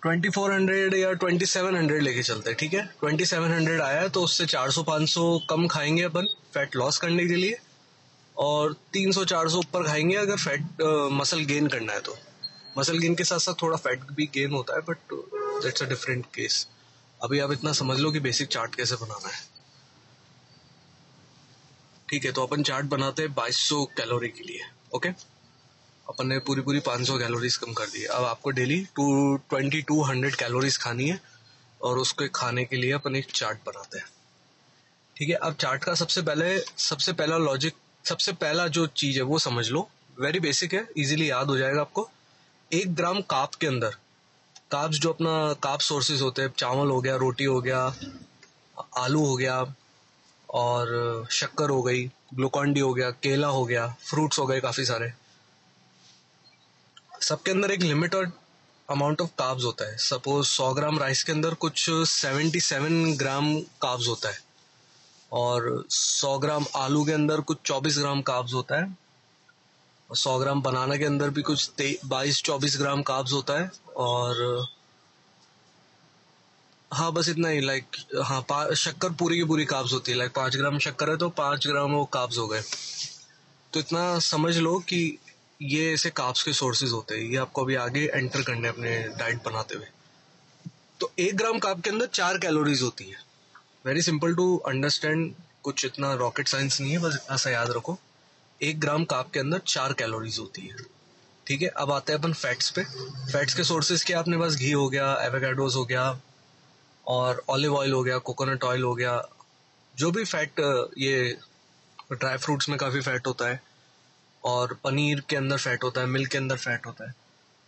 twenty 0.02 0.28
four 0.28 0.52
hundred 0.52 0.94
या 0.94 1.12
ट्वेंटी 1.14 1.46
सेवन 1.46 1.76
हंड्रेड 1.76 2.02
लेके 2.02 2.22
चलते 2.22 2.50
हैं, 2.50 2.56
ठीक 2.58 2.74
है? 2.74 2.84
ट्वेंटी 3.00 3.24
सेवन 3.24 3.52
हंड्रेड 3.52 3.80
आया 3.80 4.06
तो 4.08 4.22
उससे 4.22 4.46
चार 4.46 4.70
सौ 4.70 4.82
पाँच 4.82 5.08
सौ 5.10 5.24
कम 5.50 5.66
खाएँगे 5.68 6.02
अपन 6.02 6.26
फैट 6.54 6.76
लॉस 6.76 6.98
करने 6.98 7.26
के 7.26 7.36
लिए 7.36 7.58
और 8.36 8.72
तीन 8.92 9.12
सौ 9.12 9.24
चार 9.24 9.48
सौ 9.48 9.58
ऊपर 9.58 9.86
खाएँगे 9.86 10.16
अगर 10.16 10.36
फैट 10.36 10.82
मसल 11.12 11.44
गेन 11.44 11.66
करना 11.68 11.92
है 11.92 12.00
तो। 12.00 12.16
मसल 12.78 12.98
गेन 12.98 13.14
के 13.14 13.24
साथ 13.24 13.38
साथ 13.38 13.62
थोड़ा 13.62 13.76
फैट 13.78 14.04
भी 14.12 14.26
गेन 14.34 14.52
होता 14.52 14.74
है 14.74 14.80
but 14.88 15.18
that's 15.64 15.82
a 15.82 15.86
different 15.86 16.26
case 16.26 16.66
अभी 17.24 17.38
आप 17.38 17.52
इतना 17.52 17.72
समझ 17.72 17.98
लो 17.98 18.10
कि 18.12 18.20
बेसिक 18.20 18.48
चार्ट 18.48 18.74
कैसे 18.74 18.96
बनाना 18.96 19.28
है। 19.28 19.42
ठीक 22.08 22.24
है 22.24 22.32
तो 22.32 22.42
अपन 22.42 22.62
चार्ट 22.62 22.86
बनाते 22.86 23.22
हैं 23.22 23.34
बाईस 23.34 23.56
सौ 23.58 23.84
कैलोरी 23.96 24.28
के 24.28 24.44
लिए 24.44 24.60
ओके 24.94 25.08
अपन 26.06 26.26
ने 26.26 26.38
पूरी 26.38 26.60
पूरी 26.60 26.80
500 26.80 27.18
कैलोरीज 27.18 27.56
कम 27.56 27.72
कर 27.72 27.86
दी 27.86 28.04
अब 28.04 28.24
आपको 28.24 28.50
daily 28.50 28.80
two 28.96 29.36
twenty 29.50 29.80
two 29.82 30.02
hundred 30.02 30.34
calories 30.34 30.76
खानी 30.78 31.08
है 31.08 31.20
और 31.82 31.98
उसको 31.98 32.28
खाने 32.34 32.64
के 32.64 32.76
लिए 32.76 32.92
अपन 32.92 33.16
एक 33.16 33.30
चार्ट 33.30 33.58
बनाते 33.66 33.98
हैं। 33.98 34.06
ठीक 35.16 35.28
है, 35.28 35.34
अब 35.34 35.54
चार्ट 35.54 35.84
का 35.84 35.94
सबसे 35.94 36.22
पहले, 36.22 36.58
सबसे 36.78 37.12
पहला 37.12 37.36
लॉजिक 37.38 37.74
सबसे 38.04 38.32
पहला 38.32 38.66
जो 38.68 38.86
चीज़ 38.86 39.16
है 39.16 39.22
वो 39.22 39.38
समझ 39.38 39.68
लो। 39.70 39.88
वेरी 40.20 40.40
बेसिक 40.40 40.74
है 40.74 40.88
इजीली 40.96 41.30
याद 41.30 41.46
हो 41.46 41.56
जाएगा 41.56 41.80
आपको। 41.80 42.08
एक 42.72 42.94
ग्राम 42.94 43.20
काप 43.20 43.54
के 43.54 43.66
अंदर 43.66 43.96
काप्स 44.74 44.96
जो 44.96 45.12
अपना 45.12 45.52
काप 45.52 45.80
सोर्सेज 45.80 46.22
होते 46.22 46.42
हैं, 46.42 46.52
चावल 46.58 46.90
हो 46.90 47.00
गया, 47.00 47.16
रोटी 47.16 47.44
हो 47.44 47.60
गया, 47.60 47.94
आलू 48.96 49.24
हो 49.24 49.36
गया 49.36 49.74
और 50.50 51.26
शक्कर 51.30 51.70
हो 51.70 51.82
गई 51.82 52.06
ग्लूकॉन 52.34 52.72
डी 52.72 52.80
हो 52.80 52.94
गया, 52.94 53.10
केला 53.10 53.48
हो 53.48 53.64
गया 53.64 53.96
फ्रूट्स 54.00 54.38
हो 54.38 54.46
गए 54.46 54.60
काफ़ी 54.60 54.84
सारे। 54.84 55.12
सबके 57.22 57.50
अंदर 57.50 57.70
एक 57.70 57.80
लिमिटेड 57.80 58.30
अमाउंट 58.90 59.20
ऑफ़ 59.20 59.30
काब्स 59.30 59.64
होता 59.64 59.90
है। 59.90 59.96
सपोज़ 59.96 60.46
100 60.46 60.72
ग्राम 60.72 60.98
राइस 60.98 61.24
के 61.24 61.32
अंदर 61.32 61.54
कुछ 61.54 61.90
77 61.90 63.18
ग्राम 63.18 63.60
काब्स 63.60 64.08
होता 64.08 64.28
है। 64.28 64.38
और 65.32 65.84
100 65.90 66.38
ग्राम 66.38 66.64
आलू 66.76 67.04
के 67.04 67.12
अंदर 67.12 67.40
कुछ 67.40 67.58
24 67.64 67.98
ग्राम 67.98 68.22
काब्स 68.22 68.54
होता 68.54 68.80
है। 68.80 69.03
और 70.10 70.16
100 70.16 70.38
ग्राम 70.38 70.62
बनाना 70.62 70.96
के 70.96 71.04
अंदर 71.04 71.30
भी 71.30 71.42
कुछ 71.42 71.70
बाईस, 72.06 72.42
चौबीस 72.42 72.76
ग्राम 72.78 73.02
काब्स 73.02 73.32
होता 73.32 73.58
है 73.60 73.70
और 73.96 74.66
हाँ 76.90 77.12
बस 77.12 77.28
इतना 77.28 77.48
ही 77.48 77.60
लाइक 77.60 77.96
हाँ 78.22 78.74
शक्कर 78.74 79.12
पूरी 79.12 79.36
की 79.36 79.44
पूरी 79.44 79.64
काब्स 79.64 79.92
होती 79.92 80.12
है। 80.12 80.18
लाइक 80.18 80.32
पाँच 80.32 80.56
ग्राम 80.56 80.78
शक्कर 80.78 81.10
है 81.10 81.16
तो 81.16 81.28
पाँच 81.38 81.66
ग्राम 81.66 81.92
वो 81.92 82.04
काब्स 82.12 82.38
हो 82.38 82.46
गए। 82.48 82.62
तो 83.72 83.80
इतना 83.80 84.18
समझ 84.18 84.56
लो 84.56 84.78
कि 84.78 85.18
ये 85.62 85.92
ऐसे 85.94 86.10
काब्स 86.10 86.42
के 86.42 86.52
सोर्सेज 86.52 86.92
होते 86.92 87.14
हैं। 87.14 87.22
ये 87.22 87.36
आपको 87.36 87.64
अभी 87.64 87.74
आगे 87.74 88.04
एंटर 88.06 88.42
करने 88.42 88.68
अपने 88.68 88.96
डाइट 89.18 89.42
बनाते 89.44 89.74
हुए। 89.74 89.86
तो 91.00 91.10
एक 91.18 91.36
ग्राम 91.36 91.58
काप 91.58 91.80
के 91.80 91.90
अंदर 91.90 92.06
चार 92.06 92.38
कैलोरीज 92.38 92.82
होती 92.82 93.04
है। 93.04 93.16
वेरी 93.86 94.02
सिंपल 94.02 94.34
टू 94.34 94.56
अंडरस्टैंड 94.66 95.34
कुछ 95.62 95.84
इतना 95.84 96.12
रॉकेट 96.14 96.48
साइंस 96.48 96.80
नहीं 96.80 96.92
है, 96.92 96.98
बस 96.98 97.14
इतना 97.14 97.36
सा 97.36 97.50
याद 97.50 97.70
रखो। 97.70 97.98
एक 98.60 98.80
ग्राम 98.80 99.04
काप 99.04 99.30
के 99.30 99.40
अंदर 99.40 99.58
चार 99.58 99.92
कैलोरीज 99.92 100.38
होती 100.38 100.62
है। 100.62 100.76
ठीक 101.46 101.62
है? 101.62 101.68
अब 101.68 101.90
आते 101.92 102.12
हैं 102.12 102.18
अपन 102.18 102.32
फैट्स 102.32 102.70
पे। 102.70 102.84
फैट्स 103.32 103.54
के 103.54 103.64
सोर्सेज 103.64 104.04
क्या? 104.04 104.18
अपने 104.18 104.38
पास 104.38 104.54
घी 104.54 104.70
हो 104.70 104.88
गया 104.88 105.12
एवेगाडोज 105.22 105.74
हो 105.76 105.84
गया, 105.84 106.20
और 107.06 107.42
ऑलिव 107.48 107.76
ऑयल 107.76 107.92
हो 107.92 108.02
गया 108.02 108.18
कोकोनट 108.20 108.64
ऑयल 108.64 108.82
हो 108.82 108.94
गया। 108.94 109.20
जो 109.94 110.10
भी 110.10 110.24
फैट 110.24 110.60
ये 110.98 111.36
ड्राई 112.12 112.36
फ्रूट्स 112.36 112.68
में 112.68 112.78
काफ़ी 112.78 113.00
फैट 113.00 113.26
होता 113.26 113.48
है, 113.48 113.60
और 114.44 114.74
पनीर 114.84 115.20
के 115.28 115.36
अंदर 115.36 115.58
फैट 115.58 115.84
होता 115.84 116.00
है 116.00 116.06
मिल्क 116.06 116.30
के 116.30 116.38
अंदर 116.38 116.56
फैट 116.56 116.86
होता 116.86 117.08
है। 117.08 117.14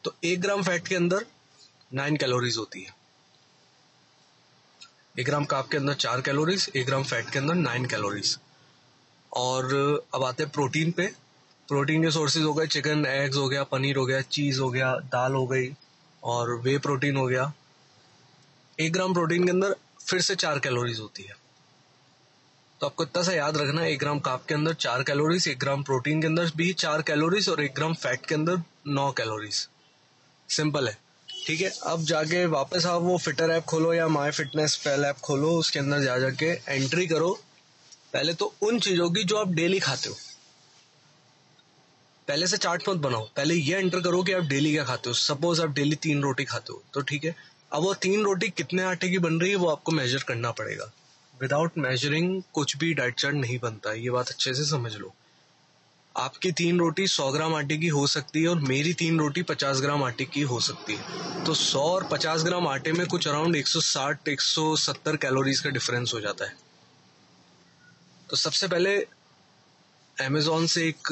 तो 0.05 0.15
एक 0.25 0.41
ग्राम 0.41 0.63
फैट 0.63 0.89
के 0.89 0.95
अंदर 0.95 1.27
नाइन 1.95 2.17
कैलोरीज 2.17 2.57
होती 2.57 2.83
है। 2.83 2.95
एक 5.19 5.27
ग्राम 5.27 5.45
काप 5.45 5.69
के 5.69 5.77
अंदर 5.77 5.95
चार 5.97 6.21
कैलोरीज 6.21 6.71
एक 6.77 6.87
ग्राम 6.87 7.05
फैट 7.05 7.31
के 7.31 7.39
अंदर 7.39 7.55
नाइन 7.55 7.87
कैलोरीज 7.87 8.39
और 9.37 9.75
अब 10.15 10.25
आते 10.25 10.43
हैं 10.43 10.53
प्रोटीन 10.53 10.91
पे। 10.91 11.07
प्रोटीन 11.69 12.03
के 12.03 12.11
सोर्सेज 12.11 12.43
हो 12.43 12.53
गए 12.55 12.67
चिकन 12.67 13.07
एग्स 13.07 13.37
हो 13.37 13.49
गया, 13.49 13.63
पनीर 13.65 13.97
हो 13.97 14.05
गया 14.07 14.21
चीज़ 14.21 14.61
हो 14.61 14.71
गया, 14.71 14.95
दाल 14.97 15.35
हो 15.35 15.47
गई 15.47 15.73
और 16.23 16.55
वे 16.55 16.79
प्रोटीन 16.79 17.17
हो 17.17 17.27
गया। 17.27 17.53
एक 18.81 18.93
ग्राम 18.93 19.15
प्रोटीन 19.15 19.45
के 19.45 19.51
अंदर 19.51 19.75
फिर 20.07 20.21
से 20.21 20.35
चार 20.35 20.59
कैलोरीज 20.59 21.01
होती 21.01 21.23
है। 21.23 21.35
तो 22.81 22.87
आपको 22.87 23.05
इतना 23.05 23.23
सा 23.23 23.33
याद 23.33 23.57
रखना 23.57 23.83
है, 23.83 23.93
एक 23.93 23.99
ग्राम 23.99 24.19
काप 24.19 24.45
के 24.47 24.55
अंदर 24.55 24.75
चार 24.75 25.03
कैलोरीज 25.03 25.49
एक 25.49 25.59
ग्राम 25.59 25.83
प्रोटीन 25.83 26.21
के 26.21 26.27
अंदर 26.27 26.51
भी 26.57 26.73
चार 26.73 27.03
कैलोरीज 27.03 27.49
और 27.49 27.63
एक 27.63 27.75
ग्राम 27.75 27.95
फैट 27.95 28.27
के 28.27 28.35
अंदर 28.35 28.63
नौ 28.87 29.11
कैलोरीज 29.13 29.69
सिंपल 30.49 30.89
है। 30.89 30.99
ठीक 31.47 31.61
है, 31.61 31.71
अब 31.87 32.03
जाके 32.03 32.45
वापस 32.47 32.87
आप 32.87 33.03
वो 33.03 33.17
फिटर 33.19 33.51
ऐप 33.51 33.65
खोलो 33.65 33.93
या 33.95 34.09
माई 34.09 34.31
फिटनेस 34.31 34.77
पैल 34.77 35.05
ऐप 35.05 35.17
खोलो, 35.17 35.51
उसके 35.51 35.79
अंदर 35.79 36.01
जा 36.01 36.19
जाके 36.19 36.47
एंट्री 36.69 37.07
करो। 37.07 37.39
पहले 38.17 38.35
तो 38.35 38.47
उन 38.63 38.79
चीज़ों 38.81 39.11
की 39.11 39.23
जो 39.25 39.37
आप 39.37 39.49
डेली 39.49 39.79
खाते 39.79 40.09
हो। 40.09 40.15
पहले 42.29 42.47
से 42.47 42.57
चार्ट 42.57 42.89
मत 42.89 42.97
बनाओ। 42.97 43.29
पहले 43.37 43.55
ये 43.55 43.79
एंटर 43.79 44.01
करो 44.01 44.23
कि 44.23 44.33
आप 44.33 44.43
डेली 44.43 44.73
क्या 44.73 44.85
खाते 44.85 45.11
हो। 45.11 45.15
सपोज़ 45.15 45.61
आप 45.63 45.71
डेली 45.71 45.97
तीन 45.97 46.23
रोटी 46.23 46.45
खाते 46.45 46.73
हो 46.73 46.83
तो 46.95 47.01
ठीक 47.01 47.25
है। 47.25 47.35
अब 47.73 47.83
वो 47.83 47.93
तीन 47.95 48.25
रोटी 48.25 48.49
कितने 48.49 48.83
आटे 48.83 49.09
की 49.09 49.19
बन 49.19 49.41
रही 49.41 49.51
है, 49.51 49.57
वो 49.57 49.69
आपको 49.69 49.93
मेजर 49.93 50.23
करना 50.23 50.51
पड़ेगा। 50.51 50.91
विदाउट 51.41 51.79
मेजरिंग 51.79 52.43
कुछ 52.53 52.77
भी 52.77 52.95
डाइट 52.95 53.15
चार्ट 53.15 53.35
नहीं 53.35 53.59
बनता। 53.59 53.93
ये 53.93 54.11
बात 54.11 54.29
अच्छे 54.29 54.55
से 54.55 54.65
समझ 54.65 54.95
लो। 54.97 55.15
आपकी 56.17 56.53
तीन 56.53 56.79
रोटी 56.79 57.07
सौ 57.07 57.31
ग्राम 57.33 57.55
आटे 57.55 57.77
की 57.77 57.89
हो 57.89 58.07
सकती 58.07 58.43
है 58.43 58.49
और 58.49 58.61
मेरी 58.61 58.93
तीन 58.95 59.19
रोटी 59.19 59.43
पचास 59.43 59.81
ग्राम 59.81 60.05
आटे 60.05 60.25
की 60.25 60.43
हो 60.43 60.61
सकती 60.61 60.95
है। 60.95 61.45
तो 61.45 61.55
सौ 61.55 61.81
और 61.81 62.05
पचास 62.05 62.45
ग्राम 62.45 62.69
आटे 62.69 62.93
में 62.93 63.07
कुछ 63.07 63.29
अराउंड 63.29 63.57
एक 63.57 63.69
सौ 63.69 63.81
साठ, 63.81 64.29
एक 64.29 64.41
सौ 64.41 64.77
सत्तर 64.77 65.17
कैलोरीज 65.17 65.61
का 65.61 65.71
डिफरेंस 65.71 66.15
हो 66.15 66.21
जाता 66.21 66.45
है। 66.45 66.67
तो 68.31 68.37
सबसे 68.37 68.69
पहले 68.69 68.97
अमेजोन 70.17 70.67
से 70.67 70.87
एक 70.89 71.11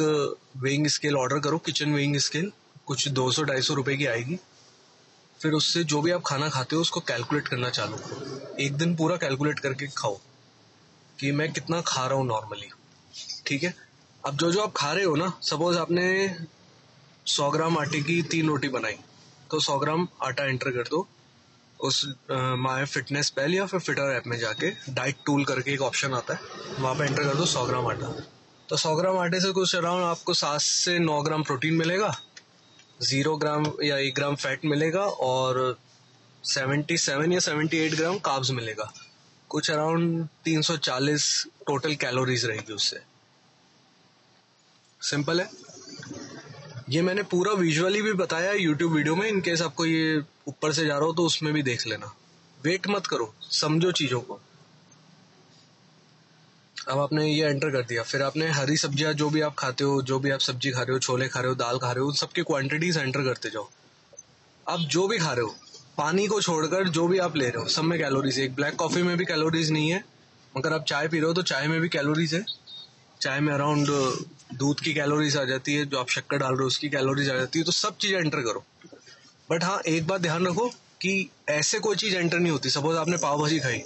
वेइंग 0.57 0.87
स्केल 0.89 1.17
ऑर्डर 1.17 1.39
करो 1.41 1.59
किचन 1.59 1.95
वेइंग 1.95 2.17
स्केल 2.19 2.51
कुछ 2.87 3.09
दो 3.09 3.31
सौ 3.33 3.43
ढाई 3.43 3.63
सौ 3.63 3.75
रुपये 3.75 3.97
की 3.97 4.07
आएगी। 4.07 4.39
फिर 5.41 5.53
उससे 5.53 5.83
जो 5.85 6.01
भी 6.03 6.11
आप 6.11 6.23
खाना 6.27 6.49
खाते 6.49 6.77
हो, 6.77 6.83
उसको 6.83 7.01
कैलकुलेट 7.01 7.49
करना 7.49 7.71
चालू 7.71 7.97
करो। 7.97 8.41
एक 8.61 8.77
दिन 8.77 8.95
पूरा 8.97 9.17
कैलकुलेट 9.17 9.59
करके 9.61 9.87
खाओ 9.97 10.19
कि 11.19 11.33
मैं 11.33 11.53
कितना 11.53 11.81
खा 11.87 12.07
रहा 12.07 12.19
हूँ 12.19 12.27
नॉर्मली 12.27 12.71
ठीक 13.47 13.63
है? 13.63 13.75
अब 14.25 14.37
जो 14.37 14.51
जो 14.53 14.61
आप 14.63 14.73
खा 14.77 14.93
रहे 14.93 15.05
हो 15.05 15.15
ना 15.17 15.33
सपोज़ 15.43 15.79
आपने 15.79 16.05
सौ 17.27 17.51
ग्राम 17.51 17.79
आटे 17.79 18.01
की 18.03 18.23
तीन 18.31 18.49
रोटी 18.49 18.69
बनाई 18.69 18.99
तो 19.51 19.61
सौ 19.61 19.79
ग्राम 19.79 20.07
आटा 20.23 20.45
एंटर 20.45 20.71
कर 20.71 20.89
दो। 20.89 21.07
उस 21.81 22.05
माई 22.31 22.85
फिटनेस 22.87 23.31
पहल 23.31 23.55
या 23.55 23.67
फिर 23.67 23.81
फिटर 23.81 24.13
ऐप 24.13 24.27
में 24.27 24.39
जाके 24.39 24.71
डाइट 24.91 25.17
टूल 25.27 25.45
करके 25.45 25.73
एक 25.73 25.83
ऑप्शन 25.83 26.15
आता 26.15 26.35
है, 26.35 26.41
वहाँ 26.79 26.95
पे 26.95 27.05
एंटर 27.05 27.23
कर 27.23 27.35
दो 27.35 27.47
सौ 27.47 27.65
ग्राम 27.67 27.87
आटा। 27.87 28.09
तो 28.69 28.77
सौ 28.77 28.95
ग्राम 28.97 29.19
आटे 29.19 29.41
से 29.41 29.51
कुछ 29.53 29.75
अराउंड 29.77 30.05
आपको 30.05 30.35
सात 30.35 30.61
से 30.61 30.99
नौ 30.99 31.21
ग्राम 31.23 31.43
प्रोटीन 31.43 31.75
मिलेगा 31.77 32.15
ज़ीरो 33.03 33.37
ग्राम 33.37 33.65
या 33.85 33.97
एक 33.99 34.15
ग्राम 34.15 34.35
फैट 34.37 34.65
मिलेगा 34.65 35.05
और 35.23 35.77
सेवेंटी 36.45 36.97
सेवन 36.99 37.33
या 37.33 37.41
सेवेंटी 37.41 37.79
एट 37.79 37.95
ग्राम 37.95 38.19
काब्स 38.25 38.51
मिलेगा। 38.53 38.93
कुछ 39.51 39.71
अराउंड 39.71 40.27
तीन 40.45 40.63
सौ 40.63 40.77
चालीस 40.79 41.27
टोटल 41.67 41.95
कैलोरीज 41.97 42.45
रहेगी 42.45 42.73
उससे। 42.73 43.01
सिंपल 45.01 45.41
है। 45.41 45.49
ये 46.91 47.03
मैंने 47.03 47.23
पूरा 47.25 47.53
विजुअली 47.55 48.03
भी 48.03 48.13
बताया 48.15 48.53
यूट्यूब 48.53 48.93
वीडियो 48.93 49.17
में 49.17 49.29
इनकेस 49.29 49.63
आपको 49.63 49.87
ये 49.87 50.23
ऊपर 50.47 50.73
से 50.73 50.85
जा 50.87 50.97
रहा 50.97 51.07
हो 51.07 51.13
तो 51.13 51.25
उसमें 51.27 51.53
भी 51.55 51.63
देख 51.63 51.87
लेना। 51.87 52.15
वेट 52.61 52.87
मत 52.89 53.07
करो, 53.07 53.33
समझो 53.43 53.91
चीज़ों 53.93 54.21
को। 54.21 54.41
अब 56.89 56.99
आपने 56.99 57.27
ये 57.27 57.47
एंटर 57.47 57.71
कर 57.71 57.83
दिया। 57.83 58.03
फिर 58.03 58.23
आपने 58.23 58.49
हरी 58.51 58.77
सब्ज़ियाँ 58.77 59.13
जो 59.15 59.29
भी 59.31 59.41
आप 59.41 59.55
खाते 59.55 59.85
हो, 59.85 60.01
जो 60.03 60.19
भी 60.19 60.31
आप 60.31 60.41
सब्ज़ी 60.41 60.71
खा 60.71 60.83
रहे 60.83 60.93
हो, 60.93 60.99
छोले 60.99 61.29
खा 61.29 61.41
रहे 61.41 61.49
हो, 61.49 61.55
दाल 61.55 61.79
खा 61.79 61.91
रहे 61.93 62.01
हो, 62.01 62.09
उन 62.09 62.15
सबकी 62.15 62.43
क्वांटिटीज 62.43 62.97
एंटर 62.97 63.25
करते 63.25 63.51
जाओ। 63.51 63.69
आप 64.67 64.81
जो 64.81 65.07
भी 65.09 65.19
खा 65.19 65.33
रहे 65.33 65.45
हो, 65.45 65.55
पानी 65.99 66.27
को 66.27 66.41
छोड़कर 66.41 66.89
जो 66.89 67.07
भी 67.09 67.19
आप 67.19 67.37
ले 67.37 67.49
रहे 67.49 67.63
हो, 67.63 67.69
सब 67.69 67.83
में 67.83 67.99
कैलोरीज 67.99 68.39
है 68.39 68.45
एक 68.45 68.55
ब्लैक 68.55 68.77
कॉफ़ी 68.77 69.03
में 69.03 69.17
भी 69.17 69.25
कैलोरीज 69.25 69.71
नहीं 69.71 69.91
है। 69.91 70.05
मगर 70.55 70.73
आप 70.73 70.85
चाय 70.85 71.09
पी 71.09 71.19
रहे 71.19 71.27
हो 71.27 71.35
तो 71.35 71.43
चाय 71.45 71.69
में 71.69 71.81
भी 71.81 71.89
कैलोरीज 71.89 72.35
है। 72.35 72.45
चाय 73.21 73.41
में 73.41 73.53
अराउंड 73.55 73.89
दूध 74.55 74.81
की 74.81 74.95
कैलोरीज 74.95 75.37
आ 75.37 75.45
जाती 75.45 75.75
है, 75.75 75.85
जो 75.87 75.99
आप 75.99 76.09
शक्कर 76.11 76.39
डाल 76.39 76.53
रहे 76.53 76.63
हो 76.63 76.67
उसकी 76.67 76.89
कैलोरीज 76.89 77.31
आ 77.31 77.37
जाती 77.37 77.59
है 77.59 77.65
तो 77.65 77.73
सब 77.73 77.97
चीज़ें 77.97 78.19
एंटर 78.19 78.41
करो। 78.41 78.65
बट 79.49 79.65
हाँ 79.65 79.81
एक 79.89 80.07
बात 80.07 80.21
ध्यान 80.21 80.47
रखो 80.47 80.69
कि 81.01 81.31
ऐसे 81.49 81.79
कोई 81.79 81.97
चीज़ 81.97 82.17
एंटर 82.17 82.39
नहीं 82.39 82.53
होती। 82.53 82.71
सपोज़ 82.71 82.97
आपने 82.97 83.17
पाव 83.17 83.41
भाजी 83.41 83.59
खाई 83.61 83.83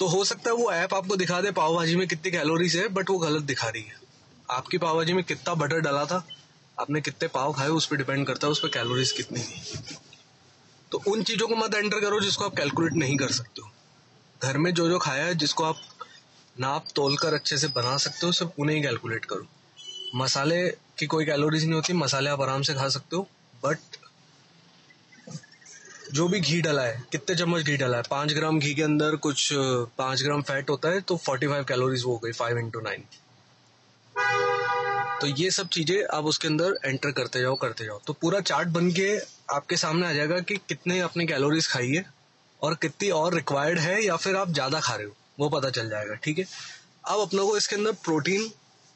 तो 0.00 0.06
हो 0.06 0.24
सकता 0.24 0.50
है 0.50 0.56
वो 0.56 0.70
ऐप 0.72 0.94
आपको 0.94 1.16
दिखा 1.16 1.40
दे 1.40 1.50
पाव 1.50 1.74
भाजी 1.76 1.96
में 1.96 2.06
कितनी 2.08 2.30
कैलोरीज 2.30 2.76
है 2.76 2.86
बट 2.88 3.10
वो 3.10 3.18
गलत 3.18 3.42
दिखा 3.42 3.68
रही 3.68 3.82
है। 3.82 3.94
आपकी 4.48 4.78
पाव 4.78 4.96
भाजी 4.96 5.12
में 5.12 5.22
कितना 5.24 5.54
बटर 5.54 5.80
डाला 5.80 6.04
था, 6.04 6.24
आपने 6.78 7.00
कितने 7.00 7.28
पाव 7.28 7.52
खाए, 7.52 7.68
उस 7.68 7.86
पर 7.86 7.96
डिपेंड 7.96 8.26
करता 8.26 8.46
है 8.46 8.50
उस 8.50 8.60
पर 8.60 8.68
कैलोरीज 8.68 9.12
कितनी 9.12 9.40
थी 9.40 9.78
तो 10.92 11.02
उन 11.08 11.22
चीज़ों 11.22 11.48
को 11.48 11.56
मत 11.56 11.74
एंटर 11.74 12.00
करो 12.00 12.20
जिसको 12.20 12.44
आप 12.44 12.54
कैलकुलेट 12.56 12.92
नहीं 12.94 13.16
कर 13.16 13.32
सकते 13.32 13.62
हो। 13.62 13.70
घर 14.42 14.58
में 14.58 14.72
जो 14.74 14.88
जो 14.88 14.98
खाया 14.98 15.24
है, 15.24 15.34
जिसको 15.34 15.64
आप 15.64 15.76
नाप 16.56 16.84
तोल 16.94 17.16
कर 17.16 17.34
अच्छे 17.34 17.56
से 17.58 17.68
बना 17.68 17.96
सकते 17.96 18.26
हो 18.26 18.32
सिर्फ़ 18.32 18.60
उन्हें 18.60 18.76
ही 18.76 18.82
कैलकुलेट 18.82 19.24
करो। 19.24 19.46
मसाले 20.14 20.68
की 20.98 21.06
कोई 21.06 21.24
कैलोरीज 21.24 21.64
नहीं 21.64 21.74
होती, 21.74 21.92
मसाले 21.94 22.30
आप 22.30 22.40
आराम 22.40 22.62
से 22.62 22.74
खा 22.74 22.88
सकते 22.88 23.16
हो 23.16 23.26
बट 23.62 23.96
जो 26.14 26.26
भी 26.28 26.40
घी 26.40 26.60
डला 26.62 26.82
है, 26.82 27.02
कितने 27.12 27.36
चम्मच 27.36 27.62
घी 27.62 27.76
डला 27.76 27.96
है? 27.96 28.02
पाँच 28.10 28.32
ग्राम 28.32 28.58
घी 28.58 28.74
के 28.74 28.82
अंदर 28.82 29.16
कुछ, 29.18 29.48
पाँच 29.52 30.22
ग्राम 30.22 30.42
फैट 30.42 30.70
होता 30.70 30.88
है 30.88 31.00
तो 31.00 31.16
फोर्टी 31.18 31.46
फाइव 31.46 31.64
कैलोरीज 31.64 32.04
वो 32.04 32.12
हो 32.12 32.18
गई 32.24 32.32
फाइव 32.32 32.58
इंटू 32.58 32.80
नाइन 32.80 33.04
तो 35.20 35.26
ये 35.28 35.50
सब 35.50 35.68
चीज़ें 35.68 35.96
आप 36.14 36.24
उसके 36.24 36.48
अंदर 36.48 36.74
एंटर 36.84 37.10
करते 37.12 37.40
जाओ 37.40 37.54
करते 37.56 37.84
जाओ। 37.84 38.00
तो 38.06 38.12
पूरा 38.12 38.40
चार्ट 38.40 38.68
बन 38.68 38.90
के 38.92 39.08
आपके 39.54 39.76
सामने 39.76 40.06
आ 40.06 40.12
जाएगा 40.12 40.38
कि 40.40 40.56
कितने 40.68 40.98
अपने 41.00 41.26
कैलोरीज 41.26 41.68
खाई 41.68 41.88
है 41.88 42.04
और 42.62 42.74
कितनी 42.82 43.08
और 43.10 43.34
रिक्वायर्ड 43.34 43.78
है 43.78 44.02
या 44.04 44.16
फिर 44.16 44.36
आप 44.36 44.52
ज़्यादा 44.52 44.80
खा 44.80 44.94
रहे 44.94 45.06
हो। 45.06 45.12
वो 45.38 45.48
पता 45.50 45.70
चल 45.70 45.88
जाएगा, 45.90 46.14
ठीक 46.14 46.38
है? 46.38 46.44
अब 47.04 47.20
अपनों 47.20 47.46
को 47.46 47.56
इसके 47.56 47.76
अंदर 47.76 47.92
प्रोटीन 48.04 48.48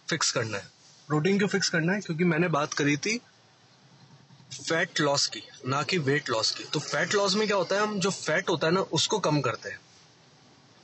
फिक्स 0.09 0.31
करना 0.33 0.59
है। 0.59 0.69
प्रोटीन 1.09 1.39
क्यों 1.39 1.49
फिक्स 1.49 1.69
करना 1.69 1.93
है? 1.93 2.01
क्योंकि 2.01 2.25
मैंने 2.25 2.49
बात 2.51 2.75
करी 2.75 2.97
थी 2.97 3.21
फैट 4.53 5.01
लॉस 5.01 5.27
की, 5.27 5.43
ना 5.67 5.83
कि 5.83 5.99
वेट 5.99 6.31
लॉस 6.31 6.51
की। 6.51 6.65
तो 6.65 6.81
फैट 6.81 7.15
लॉस 7.15 7.35
में 7.35 7.47
क्या 7.47 7.57
होता 7.57 7.77
है, 7.77 7.83
हम 7.83 7.99
जो 8.01 8.11
फैट 8.11 8.49
होता 8.49 8.67
है 8.67 8.73
ना, 8.73 8.81
उसको 8.81 9.19
कम 9.19 9.41
करते 9.41 9.71
हैं। 9.71 9.79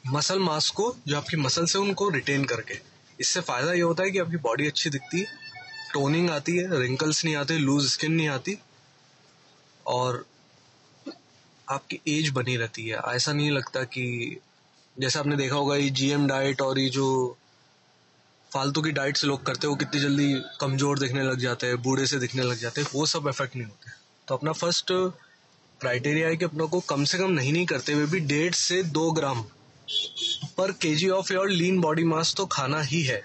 मसल 0.04 0.38
मास 0.38 0.68
को, 0.70 0.94
जो 1.08 1.16
आपकी 1.16 1.37
मसल 1.37 1.66
से 1.66 1.78
उनको 1.78 2.08
रिटेन 2.08 2.44
करके। 2.44 2.78
इससे 3.20 3.40
फ़ायदा 3.40 3.73
ये 3.73 3.80
होता 3.80 4.02
है 4.02 4.11
कि 4.11 4.18
आपकी 4.18 4.37
बॉडी 4.37 4.66
अच्छी 4.66 4.90
दिखती 4.90 5.20
है 5.20 5.26
टोनिंग 5.92 6.30
आती 6.30 6.56
है 6.56 6.80
रिंकल्स 6.80 7.25
नहीं 7.25 7.37
आते 7.37 7.58
लूज 7.58 7.87
स्किन 7.90 8.12
नहीं 8.12 8.28
आती, 8.28 8.58
और 9.87 10.25
आपकी 11.68 12.00
एज 12.08 12.28
बनी 12.28 12.56
रहती 12.56 12.87
है। 12.88 13.00
ऐसा 13.06 13.32
नहीं 13.32 13.50
लगता 13.50 13.82
कि, 13.85 14.40
जैसे 14.96 15.18
आपने 15.18 15.37
देखा 15.37 15.56
होगा, 15.56 15.76
ये 15.76 15.90
जीएम 15.90 16.26
डाइट 16.26 16.61
और 16.61 16.78
ये 16.78 16.88
जो 16.88 17.38
फालतू 18.52 18.82
की 18.82 18.90
डाइट 18.92 19.16
से 19.16 19.26
लोग 19.26 19.44
करते 19.46 19.66
हो 19.66 19.74
कितनी 19.76 20.00
जल्दी 20.00 20.32
कमज़ोर 20.60 20.98
दिखने 20.98 21.22
लग 21.22 21.38
जाते 21.38 21.66
हैं, 21.66 21.82
बूढ़े 21.82 22.06
से 22.06 22.18
दिखने 22.18 22.42
लग 22.42 22.58
जाते 22.58 22.80
हैं, 22.80 22.88
वो 22.94 23.06
सब 23.06 23.28
इफ़ेक्ट 23.28 23.56
नहीं 23.56 23.66
होते। 23.66 23.90
तो 24.28 24.34
अपना 24.34 24.52
फ़र्स्ट 24.54 24.92
क्राइटेरिया 25.80 26.28
है 26.28 26.36
कि 26.36 26.44
अपनों 26.44 26.68
को 26.68 26.80
कम 26.88 27.04
से 27.04 27.18
कम 27.18 27.30
नहीं 27.30 27.52
नहीं 27.52 27.66
करते 27.66 27.92
हुए 27.92 28.06
भी 28.06 28.20
डेढ़ 28.26 28.54
से 28.54 28.82
दो 28.82 29.10
gram 29.12 29.42
per 30.56 30.72
K 30.72 30.94
G 30.94 31.08
of 31.10 31.32
your 31.32 31.50
lean 31.50 31.80
body 31.80 32.04
mass 32.04 32.34
तो 32.36 32.46
खाना 32.46 32.80
ही 32.82 33.02
है। 33.02 33.22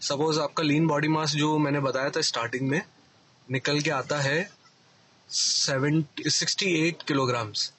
सपोज़ 0.00 0.38
आपका 0.40 0.62
लीन 0.62 0.86
बॉडी 0.86 1.08
मास 1.08 1.34
जो 1.34 1.56
मैंने 1.58 1.80
बताया 1.80 2.10
था 2.10 2.20
स्टार्टिंग 2.22 2.68
में, 2.68 2.82
निकल 3.48 3.80
के 3.80 3.90
आता 3.90 4.20
है 4.20 4.48
सेवन 5.30 6.04
सिक्सटी 6.28 6.66
एट 6.78 7.02
किलोग्राम्स 7.02 7.72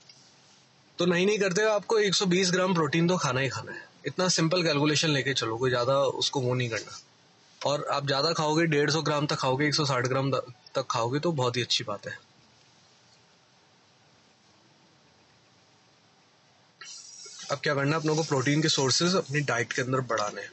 तो 0.99 1.05
नहीं 1.05 1.25
नहीं 1.25 1.39
करते 1.39 1.61
हुए 1.61 1.71
आपको 1.71 1.99
120 1.99 2.51
ग्राम 2.51 2.73
प्रोटीन 2.73 3.07
तो 3.07 3.17
खाना 3.17 3.39
ही 3.39 3.49
खाना 3.49 3.71
है। 3.71 3.89
इतना 4.03 4.27
सिंपल 4.29 4.63
कैलकुलेशन 4.63 5.09
लेके 5.09 5.33
चलो, 5.33 5.57
कोई 5.57 5.69
ज़्यादा 5.69 5.97
उसको 6.19 6.41
वो 6.41 6.53
नहीं 6.53 6.69
करना। 6.69 6.99
और 7.61 7.85
आप 7.91 8.05
ज़्यादा 8.07 8.31
खाओगे, 8.33 8.65
डेढ़ 8.67 8.89
सौ 8.89 9.01
ग्राम 9.01 9.25
तक 9.27 9.35
खाओगे, 9.37 9.67
एक 9.67 9.75
सौ 9.75 9.85
साठ 9.85 10.07
ग्राम 10.07 10.31
तक 10.31 10.85
खाओगे 10.91 11.19
तो 11.19 11.31
बहुत 11.33 11.57
ही 11.57 11.61
अच्छी 11.61 11.83
बात 11.83 12.07
है। 12.07 12.17
अब 17.51 17.59
क्या 17.59 17.73
करना 17.75 17.91
है 17.91 17.95
अपनों 17.95 18.15
को 18.15 18.23
प्रोटीन 18.23 18.61
के 18.61 18.69
सोर्सेज 18.69 19.15
अपनी 19.15 19.39
डाइट 19.43 19.73
के 19.73 19.81
अंदर 19.81 20.01
बढ़ाने 20.09 20.41
हैं। 20.41 20.51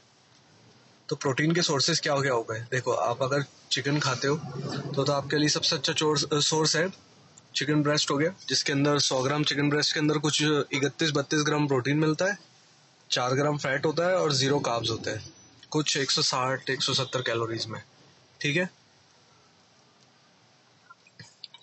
तो 1.08 1.16
प्रोटीन 1.16 1.52
के 1.52 1.62
सोर्सेज 1.62 2.00
क्या 2.00 2.12
हो 2.12 2.20
गया, 2.20 2.32
हो 2.32 2.42
गए। 2.42 2.60
देखो, 2.70 2.92
आप 2.92 3.22
अगर 3.22 3.44
चिकन 3.70 3.98
खाते 4.00 4.28
हो 4.28 4.36
तो 4.94 5.04
तो 5.04 5.12
आपके 5.12 5.36
लिए 5.36 5.48
सबसे 5.48 5.76
अच्छा 5.76 5.92
सोर्स 6.40 6.76
है 6.76 6.88
चिकन 7.54 7.82
ब्रेस्ट 7.82 8.10
हो 8.10 8.16
गया, 8.16 8.34
जिसके 8.48 8.72
अंदर 8.72 8.98
100 9.00 9.22
ग्राम 9.22 9.44
चिकन 9.44 9.70
ब्रेस्ट 9.70 9.94
के 9.94 10.00
अंदर 10.00 10.18
कुछ 10.18 10.42
इकतीस 10.42 11.10
बत्तीस 11.12 11.42
ग्राम 11.42 11.66
प्रोटीन 11.68 11.98
मिलता 11.98 12.24
है। 12.24 12.38
चार 13.10 13.34
ग्राम 13.34 13.58
फैट 13.58 13.86
होता 13.86 14.08
है 14.08 14.16
और 14.16 14.32
ज़ीरो 14.32 14.58
काब्स 14.60 14.90
होते 14.90 15.10
हैं। 15.10 15.32
कुछ 15.70 15.96
160 15.96 16.70
170 16.70 17.22
कैलोरीज 17.22 17.66
में। 17.66 17.80
ठीक 18.40 18.56
है? 18.56 18.68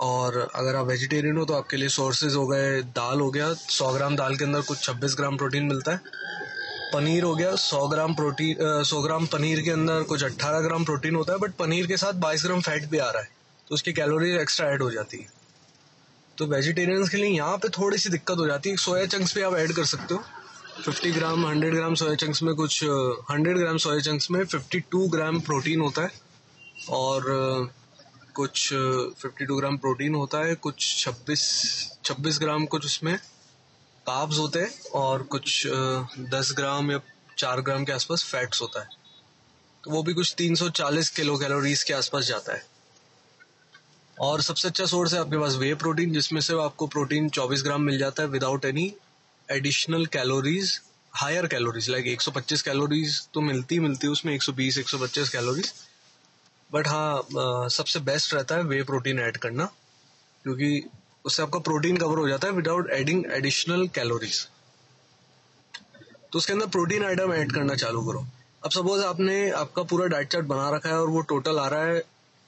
और 0.01 0.37
अगर 0.55 0.75
आप 0.75 0.85
वेजिटेरियन 0.87 1.37
हो 1.37 1.45
तो 1.45 1.53
आपके 1.53 1.77
लिए 1.77 1.89
सोर्सेज 1.89 2.35
हो 2.35 2.47
गए, 2.47 2.81
दाल 2.81 3.19
हो 3.19 3.29
गया 3.31 3.53
100 3.53 3.91
ग्राम 3.93 4.15
दाल 4.15 4.35
के 4.37 4.43
अंदर 4.43 4.61
कुछ 4.61 4.83
26 4.85 5.15
ग्राम 5.17 5.37
प्रोटीन 5.37 5.63
मिलता 5.65 5.91
है। 5.91 6.01
पनीर 6.93 7.23
हो 7.23 7.35
गया 7.35 7.55
100 7.57 7.87
ग्राम 7.87 8.13
प्रोटीन 8.15 8.83
सौ 8.83 9.01
ग्राम 9.01 9.25
पनीर 9.27 9.61
के 9.61 9.71
अंदर 9.71 10.03
कुछ 10.03 10.23
18 10.23 10.61
ग्राम 10.61 10.85
प्रोटीन 10.85 11.15
होता 11.15 11.33
है, 11.33 11.39
बट 11.39 11.53
पनीर 11.55 11.87
के 11.87 11.97
साथ 11.97 12.13
22 12.21 12.43
ग्राम 12.43 12.61
फैट 12.61 12.89
भी 12.89 12.97
आ 12.97 13.09
रहा 13.09 13.21
है 13.21 13.29
तो 13.67 13.75
उसकी 13.75 13.93
कैलोरी 13.93 14.31
एक्स्ट्रा 14.37 14.67
ऐड 14.69 14.81
हो 14.81 14.91
जाती 14.91 15.17
है। 15.17 15.27
तो 16.37 16.45
वेजिटेरियंस 16.47 17.09
के 17.09 17.17
लिए 17.17 17.29
यहाँ 17.29 17.57
पे 17.57 17.69
थोड़ी 17.69 17.97
सी 17.97 18.09
दिक्कत 18.09 18.37
हो 18.37 18.47
जाती 18.47 18.69
है 18.69 18.77
सोया 18.77 19.05
चंक्स 19.07 19.35
भी 19.35 19.41
आप 19.41 19.55
ऐड 19.55 19.73
कर 19.73 19.85
सकते 19.85 20.13
हो। 20.13 20.23
50 20.75 21.11
ग्राम 21.11 21.43
100 21.45 21.69
ग्राम 21.71 21.93
सोया 21.95 22.15
चंक्स 22.15 22.41
में 22.43 22.53
कुछ 22.55 22.83
100 22.83 23.53
ग्राम 23.57 23.77
सोया 23.77 23.99
चंक्स 23.99 24.29
में 24.31 24.43
52 24.45 25.07
ग्राम 25.11 25.39
प्रोटीन 25.39 25.79
होता 25.79 26.01
है 26.01 26.11
और, 26.89 27.23
कुछ 28.35 28.69
52 29.21 29.57
ग्राम 29.57 29.77
प्रोटीन 29.77 30.15
होता 30.15 30.37
है, 30.37 30.55
कुछ 30.55 31.05
26 31.05 31.45
26 32.05 32.39
ग्राम 32.39 32.65
कुछ 32.65 32.85
उसमें 32.85 33.15
काब्स 34.05 34.37
होते 34.37 34.59
हैं 34.59 34.91
और 34.95 35.23
कुछ, 35.23 35.67
दस 36.33 36.53
ग्राम 36.57 36.91
या 36.91 36.99
चार 37.37 37.61
ग्राम 37.61 37.85
के 37.85 37.91
आसपास 37.91 38.23
फैट्स 38.23 38.61
होता 38.61 38.81
है। 38.81 38.89
तो 39.83 39.91
वो 39.91 40.03
भी 40.03 40.13
कुछ 40.13 40.35
340 40.35 41.09
किलो 41.09 41.37
कैलोरीज 41.37 41.83
के 41.83 41.93
आसपास 41.93 42.25
जाता 42.25 42.53
है। 42.53 42.65
और 44.17 44.41
सबसे 44.41 44.67
अच्छा 44.67 44.85
सोर्स 44.85 45.13
है 45.13 45.19
आपके 45.19 45.37
पास 45.37 45.55
वे 45.55 45.73
प्रोटीन 45.75 46.13
जिसमें 46.13 46.41
से 46.41 46.61
आपको 46.63 46.87
प्रोटीन 46.87 47.29
24 47.29 47.63
ग्राम 47.63 47.81
मिल 47.81 47.97
जाता 47.97 48.23
है 48.23 48.29
without 48.29 48.65
any 48.65 48.93
additional 49.49 50.05
calories 50.07 50.79
higher 51.13 51.47
calories 51.47 51.89
like 51.89 52.05
125 52.11 52.61
calories 52.61 53.21
तो 53.33 53.41
मिलती 53.41 53.79
मिलती 53.79 54.07
उसमें 54.07 54.37
120 54.37 54.77
125 54.79 55.29
कैलोरीज 55.29 55.73
बट 56.69 56.87
हाँ 56.87 57.69
सबसे 57.69 57.99
बेस्ट 58.01 58.33
रहता 58.33 58.55
है 58.55 58.63
वे 58.63 58.81
प्रोटीन 58.83 59.19
ऐड 59.19 59.37
करना, 59.37 59.65
क्योंकि 60.45 60.83
उससे 61.25 61.43
आपका 61.43 61.59
प्रोटीन 61.61 61.97
कवर 61.97 62.17
हो 62.17 62.27
जाता 62.29 62.47
है 62.47 62.53
विदाउट 62.53 62.89
एडिंग 62.93 63.23
एडिशनल 63.31 63.87
कैलोरीज 63.95 64.47
तो 66.31 66.37
उसके 66.37 66.53
अंदर 66.53 66.67
प्रोटीन 66.69 67.03
आइटम 67.05 67.33
ऐड 67.33 67.51
करना 67.51 67.75
चालू 67.75 68.01
करो। 68.05 68.25
अब 68.63 68.71
सपोज़ 68.71 69.03
आपने, 69.05 69.49
आपका 69.51 69.83
पूरा 69.83 70.05
डाइट 70.07 70.31
चार्ट 70.31 70.45
बना 70.45 70.69
रखा 70.69 70.89
है 70.89 70.99
और 70.99 71.09
वो 71.09 71.21
टोटल 71.23 71.59
आ 71.59 71.67
रहा 71.67 71.83
है, 71.83 72.01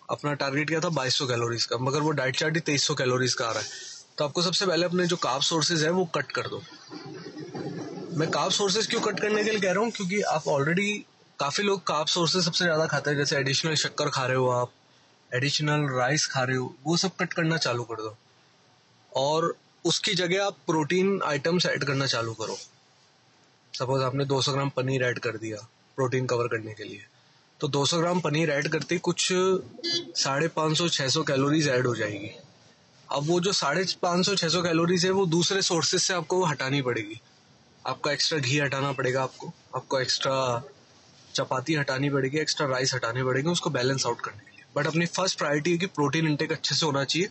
अपना 0.10 0.34
टारगेट 0.34 0.68
क्या 0.70 0.80
था? 0.80 0.90
2200 0.92 1.28
कैलोरीज 1.28 1.66
का, 1.66 1.78
मगर 1.80 2.02
वो 2.02 2.12
डाइट 2.12 2.36
चार्ट 2.36 2.56
ही 2.56 2.62
2300 2.62 2.96
कैलोरीज 2.96 3.34
का 3.34 3.48
आ 3.48 3.52
रहा 3.52 3.62
है। 3.62 3.68
तो 4.18 4.26
आपको 4.26 4.42
सबसे 4.42 4.66
पहले 4.66 4.86
अपने 4.86 5.06
जो 5.08 5.16
काप 5.16 5.42
सोर्सेज 5.42 5.84
है 5.84 5.90
वो 5.90 6.06
कट 6.06 6.32
कर 6.32 6.48
दो। 6.48 6.62
मैं 8.18 8.28
काप 8.30 8.52
सोर्सेज 8.52 8.88
क्यों 8.88 9.02
कट 9.02 9.20
करने 9.20 9.44
के 9.44 9.52
लिए 9.52 9.60
कह 9.60 9.72
रहा 9.72 9.84
हूँ? 9.84 9.92
क्योंकि 9.92 10.22
आप 10.22 10.48
ऑलरेडी 10.48 11.06
काफ़ी 11.40 11.64
लोग 11.64 11.84
काप 11.84 12.08
सोर्सेज 12.08 12.44
सबसे 12.46 12.66
ज़्यादा 12.66 12.86
खाते 12.86 13.10
हैं, 13.10 13.18
जैसे 13.18 13.38
एडिशनल 13.38 13.76
शक्कर 13.76 14.10
खा 14.10 14.26
रहे 14.26 14.38
हो 14.38 14.50
आप 14.50 14.72
एडिशनल 15.32 15.88
राइस 15.90 16.26
खा 16.28 16.44
रहे 16.44 16.58
हो, 16.58 16.76
वो 16.84 16.98
सब 16.98 17.16
कट 17.16 17.34
करना 17.34 17.58
चालू 17.58 17.84
कर 17.84 17.96
दो। 17.96 18.16
और 19.16 19.56
उसकी 19.86 20.14
जगह 20.14 20.46
आप 20.46 20.58
प्रोटीन 20.68 21.22
आइटम्स 21.26 21.66
ऐड 21.66 21.84
करना 21.84 22.06
चालू 22.06 22.34
करो। 22.34 22.58
सपोज़ 23.74 24.04
आपने 24.04 24.26
200 24.26 24.52
ग्राम 24.52 24.70
पनीर 24.70 25.04
ऐड 25.04 25.20
कर 25.20 25.38
दिया 25.38 25.58
प्रोटीन 25.96 26.26
कवर 26.26 26.48
करने 26.48 26.74
के 26.74 26.84
लिए। 26.84 27.06
तो 27.60 27.68
200 27.68 27.98
ग्राम 27.98 28.20
पनीर 28.20 28.50
ऐड 28.50 28.68
करते 28.68 28.98
कुछ 28.98 29.28
साढ़े 30.16 30.48
पाँच 30.48 30.78
सौ 30.78 30.90
छः 30.90 31.08
सौ 31.08 31.24
कैलोरीज 31.24 31.68
ऐड 31.68 31.88
हो 31.88 31.96
जाएगी। 31.96 32.32
अब 33.14 33.28
वो 33.28 33.40
जो 33.40 33.52
साढ़े 33.54 33.86
पाँच 34.02 34.26
सौ 34.26 34.36
छः 34.36 34.50
सौ 34.50 34.64
कैलोरीज 34.64 35.06
है, 35.06 35.12
वो 35.12 35.26
दूसरे 35.26 35.62
सोर्सेज 35.62 36.02
से 36.02 36.14
आपको 36.14 36.46
हटानी 36.46 36.82
पड़ेगी। 36.82 37.22
आपका 37.88 38.12
एक्स्ट्रा 38.12 38.40
घी 38.40 38.60
हटाना 38.60 38.92
पड़ेगा 38.92 39.24
आपको 39.24 39.54
आपको 39.76 40.00
एक्स्ट्रा 40.00 40.64
चपाती 41.36 41.74
हटानी 41.74 42.10
पड़ेगी 42.10 42.38
एक्स्ट्रा 42.38 42.68
राइस 42.68 42.94
हटाने 42.94 43.24
पड़ेंगे 43.24 43.50
उसको 43.50 43.70
बैलेंस 43.70 44.06
आउट 44.06 44.22
करने 44.22 44.38
के 44.38 44.58
लिए। 44.58 44.66
बट 44.76 44.88
अपनी 44.88 45.06
फ़र्स्ट 45.06 45.38
प्रायोरिटी 45.38 45.72
है 45.72 45.78
कि 45.78 45.86
प्रोटीन 45.86 46.28
इंटेक 46.28 46.52
अच्छे 46.52 46.76
से 46.76 46.86
होना 46.86 47.04
चाहिए। 47.04 47.30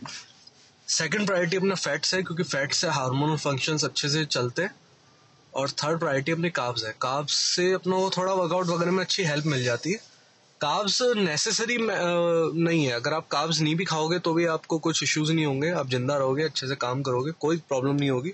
सेकंड 0.89 1.27
प्रायोरिटी 1.27 1.57
अपना 1.57 1.75
फैट्स 1.75 2.15
है, 2.15 2.23
क्योंकि 2.23 2.43
फैट्स 2.43 2.77
से 2.77 2.89
हार्मोनल 2.89 3.37
फ़ंक्शंस 3.37 3.85
अच्छे 3.85 4.09
से 4.09 4.25
चलते 4.25 4.62
हैं। 4.62 4.75
और 5.55 5.71
थर्ड 5.71 5.99
प्रायोरिटी 5.99 6.33
अपने 6.33 6.51
काब्स 6.51 6.85
है। 6.85 6.95
काब्स 7.01 7.33
से 7.33 7.73
अपना 7.73 7.97
वो 7.97 8.11
थोड़ा 8.11 8.33
वर्कआउट 8.33 8.67
वगैरह 8.67 8.91
में 8.91 9.05
अच्छी 9.05 9.25
हेल्प 9.25 9.47
मिल 9.47 9.65
जाती 9.65 9.93
है। 9.93 10.15
काब्स 10.61 11.01
नेसेसरी 11.16 11.77
नहीं 11.81 12.85
है। 12.85 12.92
अगर 12.92 13.14
आप 13.14 13.27
काब्स 13.29 13.61
नहीं 13.61 13.75
भी 13.77 13.85
खाओगे 13.85 14.19
तो 14.19 14.33
भी 14.35 14.45
आपको 14.47 14.79
कुछ 14.79 15.03
इश्यूज़ 15.03 15.33
नहीं 15.33 15.47
होंगे। 15.47 15.71
आप 15.71 15.88
ज़िंदा 15.88 16.16
रहोगे, 16.16 16.42
अच्छे 16.42 16.69
से 16.69 16.75
काम 16.77 17.03
करोगे, 17.03 17.31
कोई 17.40 17.57
प्रॉब्लम 17.69 17.95
नहीं 17.95 18.11
होगी। 18.11 18.33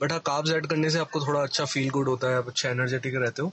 बट 0.00 0.12
हाँ 0.12 0.20
काब्स 0.20 0.50
ऐड 0.50 0.66
करने 0.66 0.90
से 0.90 0.98
आपको 0.98 1.20
थोड़ा 1.20 1.42
अच्छा 1.42 1.64
फील 1.64 1.90
गुड 1.90 2.08
होता 2.08 2.28
है, 2.28 2.36
आप 2.36 2.48
अच्छा 2.48 2.68
एनर्जेटिक 2.70 3.14
रहते 3.14 3.42
हो। 3.42 3.52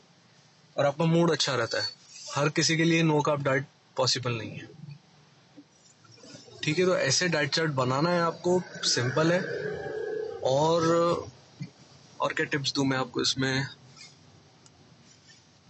और 0.77 0.85
आपका 0.85 1.05
मूड 1.05 1.31
अच्छा 1.31 1.55
रहता 1.55 1.81
है। 1.81 1.89
हर 2.35 2.49
किसी 2.49 2.77
के 2.77 2.83
लिए 2.83 3.03
नो 3.03 3.21
काप 3.21 3.41
डाइट 3.41 3.65
पॉसिबल 3.97 4.31
नहीं 4.31 4.51
है। 4.51 4.69
ठीक 6.63 6.79
है 6.79 6.85
तो 6.85 6.97
ऐसे 6.97 7.27
डाइट 7.27 7.49
चार्ट 7.49 7.71
बनाना 7.71 8.09
है 8.09 8.21
आपको। 8.21 8.61
सिंपल 8.83 9.31
है। 9.31 9.45
और 10.43 10.83
और 12.19 12.33
क्या 12.33 12.45
टिप्स 12.45 12.73
दूँ 12.73 12.85
मैं 12.85 12.97
आपको 12.97 13.21
इसमें? 13.21 13.65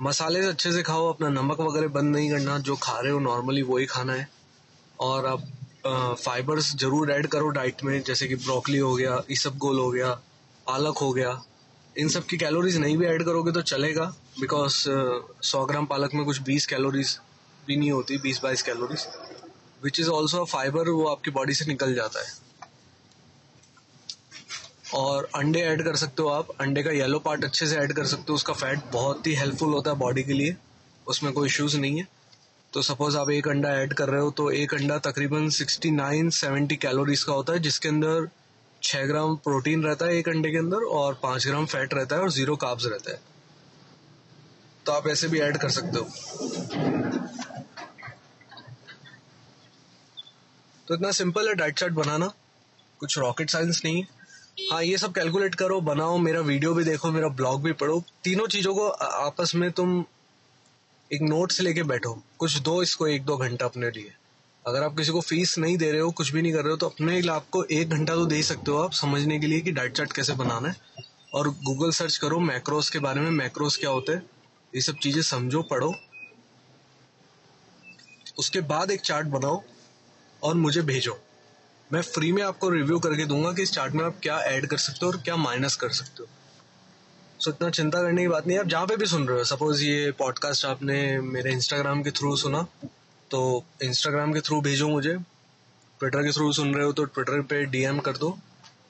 मसाले 0.02 0.40
अच्छे 0.48 0.72
से 0.72 0.82
खाओ, 0.84 1.08
अपना 1.10 1.30
नमक 1.32 1.60
वगैरह 1.62 1.88
बंद 1.90 2.16
नहीं 2.16 2.30
करना, 2.32 2.58
जो 2.60 2.76
खा 2.76 3.00
रहे 3.00 3.12
हो 3.12 3.20
नॉर्मली 3.20 3.62
वही 3.64 3.86
खाना 3.86 4.14
है। 4.14 4.28
और 5.00 5.26
आप 5.26 5.44
फाइबर्स 6.20 6.76
ज़रूर 6.76 7.12
ऐड 7.12 7.28
करो 7.28 7.50
डाइट 7.50 7.84
में, 7.84 8.02
जैसे 8.04 8.28
कि 8.28 8.36
ब्रोकली 8.38 8.78
हो 8.78 8.94
गया 8.96 9.22
इसब 9.30 9.58
गोल 9.58 9.80
हो 9.80 9.90
गया, 9.92 10.10
पालक 10.68 10.98
हो 10.98 11.12
गया। 11.14 11.42
इन 11.96 12.10
सब 12.10 12.26
की 12.26 12.38
कैलोरीज 12.38 12.78
नहीं 12.78 12.98
भी 12.98 13.06
ऐड 13.06 13.24
करोगे 13.26 13.52
तो 13.52 13.62
चलेगा 13.64 14.06
बिकॉज़ 14.40 14.76
सौ 15.44 15.66
ग्राम 15.66 15.86
पालक 15.86 16.14
में 16.14 16.24
कुछ 16.26 16.42
बीस 16.42 16.66
कैलोरीज 16.68 17.18
भी 17.68 17.76
नहीं 17.76 17.92
होती, 17.92 18.18
बीस 18.18 18.40
बाईस 18.44 18.62
calories 18.62 19.08
which 19.84 20.00
is 20.00 20.10
also 20.10 20.44
fibre 20.46 20.90
वो 20.90 21.06
आपकी 21.08 21.32
बॉडी 21.32 21.54
से 21.54 21.66
निकल 21.66 21.94
जाता 21.96 22.20
है। 22.20 22.34
और 24.94 25.30
अंडे 25.36 25.60
ऐड 25.60 25.84
कर 25.84 25.96
सकते 25.96 26.24
हो 26.24 26.30
आप। 26.30 26.48
अंडे 26.62 26.84
का 26.84 26.92
येलो 26.92 27.20
पार्ट 27.20 27.44
अच्छे 27.44 27.68
से 27.68 27.76
ऐड 27.76 27.94
कर 27.94 28.06
सकते 28.06 28.26
हो। 28.30 28.34
उसका 28.34 28.54
फैट 28.54 28.80
बहुत 28.92 29.28
ही 29.28 29.36
हेल्पफुल 29.36 29.70
होता 29.70 29.92
है 29.92 29.98
बॉडी 29.98 30.24
के 30.24 30.34
लिए। 30.34 30.56
उसमें 31.08 31.34
कोई 31.34 31.48
इश्यूज़ 31.48 31.78
नहीं 31.78 32.00
है। 32.00 32.08
तो 32.74 32.82
सपोज़ 32.82 33.18
आप 33.18 33.30
एक 33.30 33.48
अंडा 33.48 33.70
ऐड 33.70 33.94
कर 33.94 34.10
रहे 34.10 34.22
हो 34.22 34.32
तो 34.32 34.52
एक 34.52 34.74
अंडा 34.74 34.98
तकरीबन 34.98 35.50
69 35.50 36.30
70 36.30 36.76
कैलोरीज 36.76 37.24
का 37.24 37.34
होता 37.34 37.54
है, 37.54 37.60
जिसके 37.60 37.88
अंदर 37.90 38.30
6 38.84 39.06
ग्राम 39.06 39.36
प्रोटीन 39.36 39.84
रहता 39.84 40.06
है 40.06 40.16
एक 40.18 40.30
अंडे 40.30 40.52
के 40.52 40.58
अंदर 40.58 40.78
और 40.78 41.20
5 41.24 41.48
ग्राम 41.48 41.66
फैट 41.66 41.94
रहता 41.94 42.16
है 42.16 42.22
और 42.22 42.32
ज़ीरो 42.32 42.56
काब्स 42.56 42.86
रहता 42.86 43.12
है। 43.12 43.20
तो 44.86 44.92
आप 44.92 45.08
ऐसे 45.08 45.28
भी 45.28 45.40
ऐड 45.40 45.58
कर 45.58 45.70
सकते 45.70 45.98
हो। 45.98 46.06
तो 50.88 50.96
इतना 50.96 51.12
सिंपल 51.12 51.48
है 51.48 51.54
डाइट 51.54 51.80
चार्ट 51.80 51.94
बनाना। 51.94 52.32
कुछ 53.00 53.18
रॉकेट 53.18 53.50
साइंस 53.50 53.82
नहीं 53.86 54.04
हाँ। 54.04 54.21
ये 54.58 54.98
सब 54.98 55.14
कैलकुलेट 55.14 55.56
करो, 55.56 55.80
बनाओ, 55.82 56.18
मेरा 56.18 56.40
वीडियो 56.40 56.74
भी 56.74 56.84
देखो, 56.84 57.12
मेरा 57.12 57.28
ब्लॉग 57.28 57.64
भी 57.64 57.72
पढ़ो। 57.74 58.04
तीनों 58.24 58.48
चीज़ों 58.48 58.74
को 58.76 58.88
आपस 58.88 59.52
में 59.56 59.72
तुम 59.72 60.04
एक 61.12 61.22
नोट 61.22 61.52
से 61.52 61.64
लेके 61.64 61.84
बैठो। 61.84 62.14
कुछ 62.40 62.58
दो 62.60 62.82
इसको 62.84 63.08
एक 63.08 63.26
दो 63.26 63.38
घंटा 63.38 63.66
अपने 63.66 63.90
लिए। 63.90 64.14
अगर 64.66 64.84
आप 64.84 64.98
किसी 64.98 65.12
को 65.12 65.22
फ़ीस 65.22 65.58
नहीं 65.58 65.78
दे 65.78 65.92
रहे 65.92 66.02
हो, 66.02 66.12
कुछ 66.12 66.32
भी 66.34 66.42
नहीं 66.42 66.54
कर 66.54 66.62
रहे 66.62 66.72
हो 66.72 66.78
तो 66.78 66.86
अपने 66.86 67.20
लिए 67.22 67.32
आपको 67.32 67.64
एक 67.64 67.90
घंटा 67.90 68.16
तो 68.16 68.26
दे 68.26 68.42
सकते 68.44 68.72
हो 68.72 68.78
आप 68.78 68.92
समझने 68.92 69.40
के 69.40 69.48
लिए 69.48 69.62
कि 69.62 69.72
डाइट 69.72 69.94
चार्ट 69.94 70.14
कैसे 70.14 70.34
बनाना 70.34 70.70
है। 70.70 70.76
और 71.34 71.50
गूगल 71.50 71.92
सर्च 71.92 72.18
करो 72.18 72.40
मैक्रोस 72.40 72.90
के 72.90 73.00
बारे 73.00 73.22
में 73.22 73.32
मैक्रोस 73.32 73.78
क्या 73.78 73.90
होते 73.90 74.14
हैं। 74.14 74.24
ये 74.74 74.82
सब 74.82 74.98
चीज़ें 74.98 75.22
समझो, 75.22 75.62
पढ़ो। 75.62 75.94
उसके 78.40 78.62
बाद 78.62 78.92
एक 78.92 79.02
चार्ट 79.02 79.28
बनाओ 79.28 79.62
और 80.44 80.56
मुझे 80.56 80.82
भेजो। 80.82 81.20
मैं 81.94 82.02
फ्री 82.04 82.32
में 82.32 82.42
आपको 82.44 82.70
रिव्यू 82.70 83.00
करके 83.00 83.26
दूँगा 83.26 83.52
कि 83.54 83.62
इस 83.62 83.72
चार्ट 83.72 83.94
में 83.94 84.04
आप 84.06 84.20
क्या 84.24 84.38
ऐड 84.42 84.66
कर 84.66 84.78
सकते 84.78 85.06
हो 85.06 85.12
और 85.12 85.18
क्या 85.18 85.36
माइनस 85.38 85.76
कर 85.76 85.90
सकते 85.92 86.24
हो। 86.24 86.28
सो 87.40 87.50
so, 87.50 87.56
इतना 87.56 87.70
चिंता 87.70 88.02
करने 88.02 88.22
की 88.22 88.28
बात 88.28 88.48
नहीं 88.48 88.58
है। 88.58 88.64
आप 88.64 88.70
जहाँ 88.70 88.86
पे 88.88 88.96
भी 88.98 89.06
सुन 89.06 89.28
रहे 89.28 89.38
हो 89.38 89.44
सपोज़ 89.46 89.84
ये 89.84 90.12
पॉडकास्ट 90.20 90.66
आपने 90.66 91.20
मेरे 91.22 91.52
इंस्टाग्राम 91.52 92.04
के 92.04 92.12
थ्रू 92.12 92.36
सुना 92.38 92.62
तो 93.32 93.42
इंस्टाग्राम 93.84 94.34
के 94.34 94.42
थ्रू 94.42 94.62
भेजो 94.62 94.88
मुझे। 94.90 95.14
ट्विटर 96.00 96.24
के 96.24 96.32
थ्रू 96.32 96.52
सुन 96.54 96.74
रहे 96.76 96.86
हो 96.86 96.92
तो 96.92 97.04
ट्विटर 97.06 97.42
पे 97.42 97.64
डीएम 97.66 98.00
कर 98.00 98.18
दो 98.18 98.38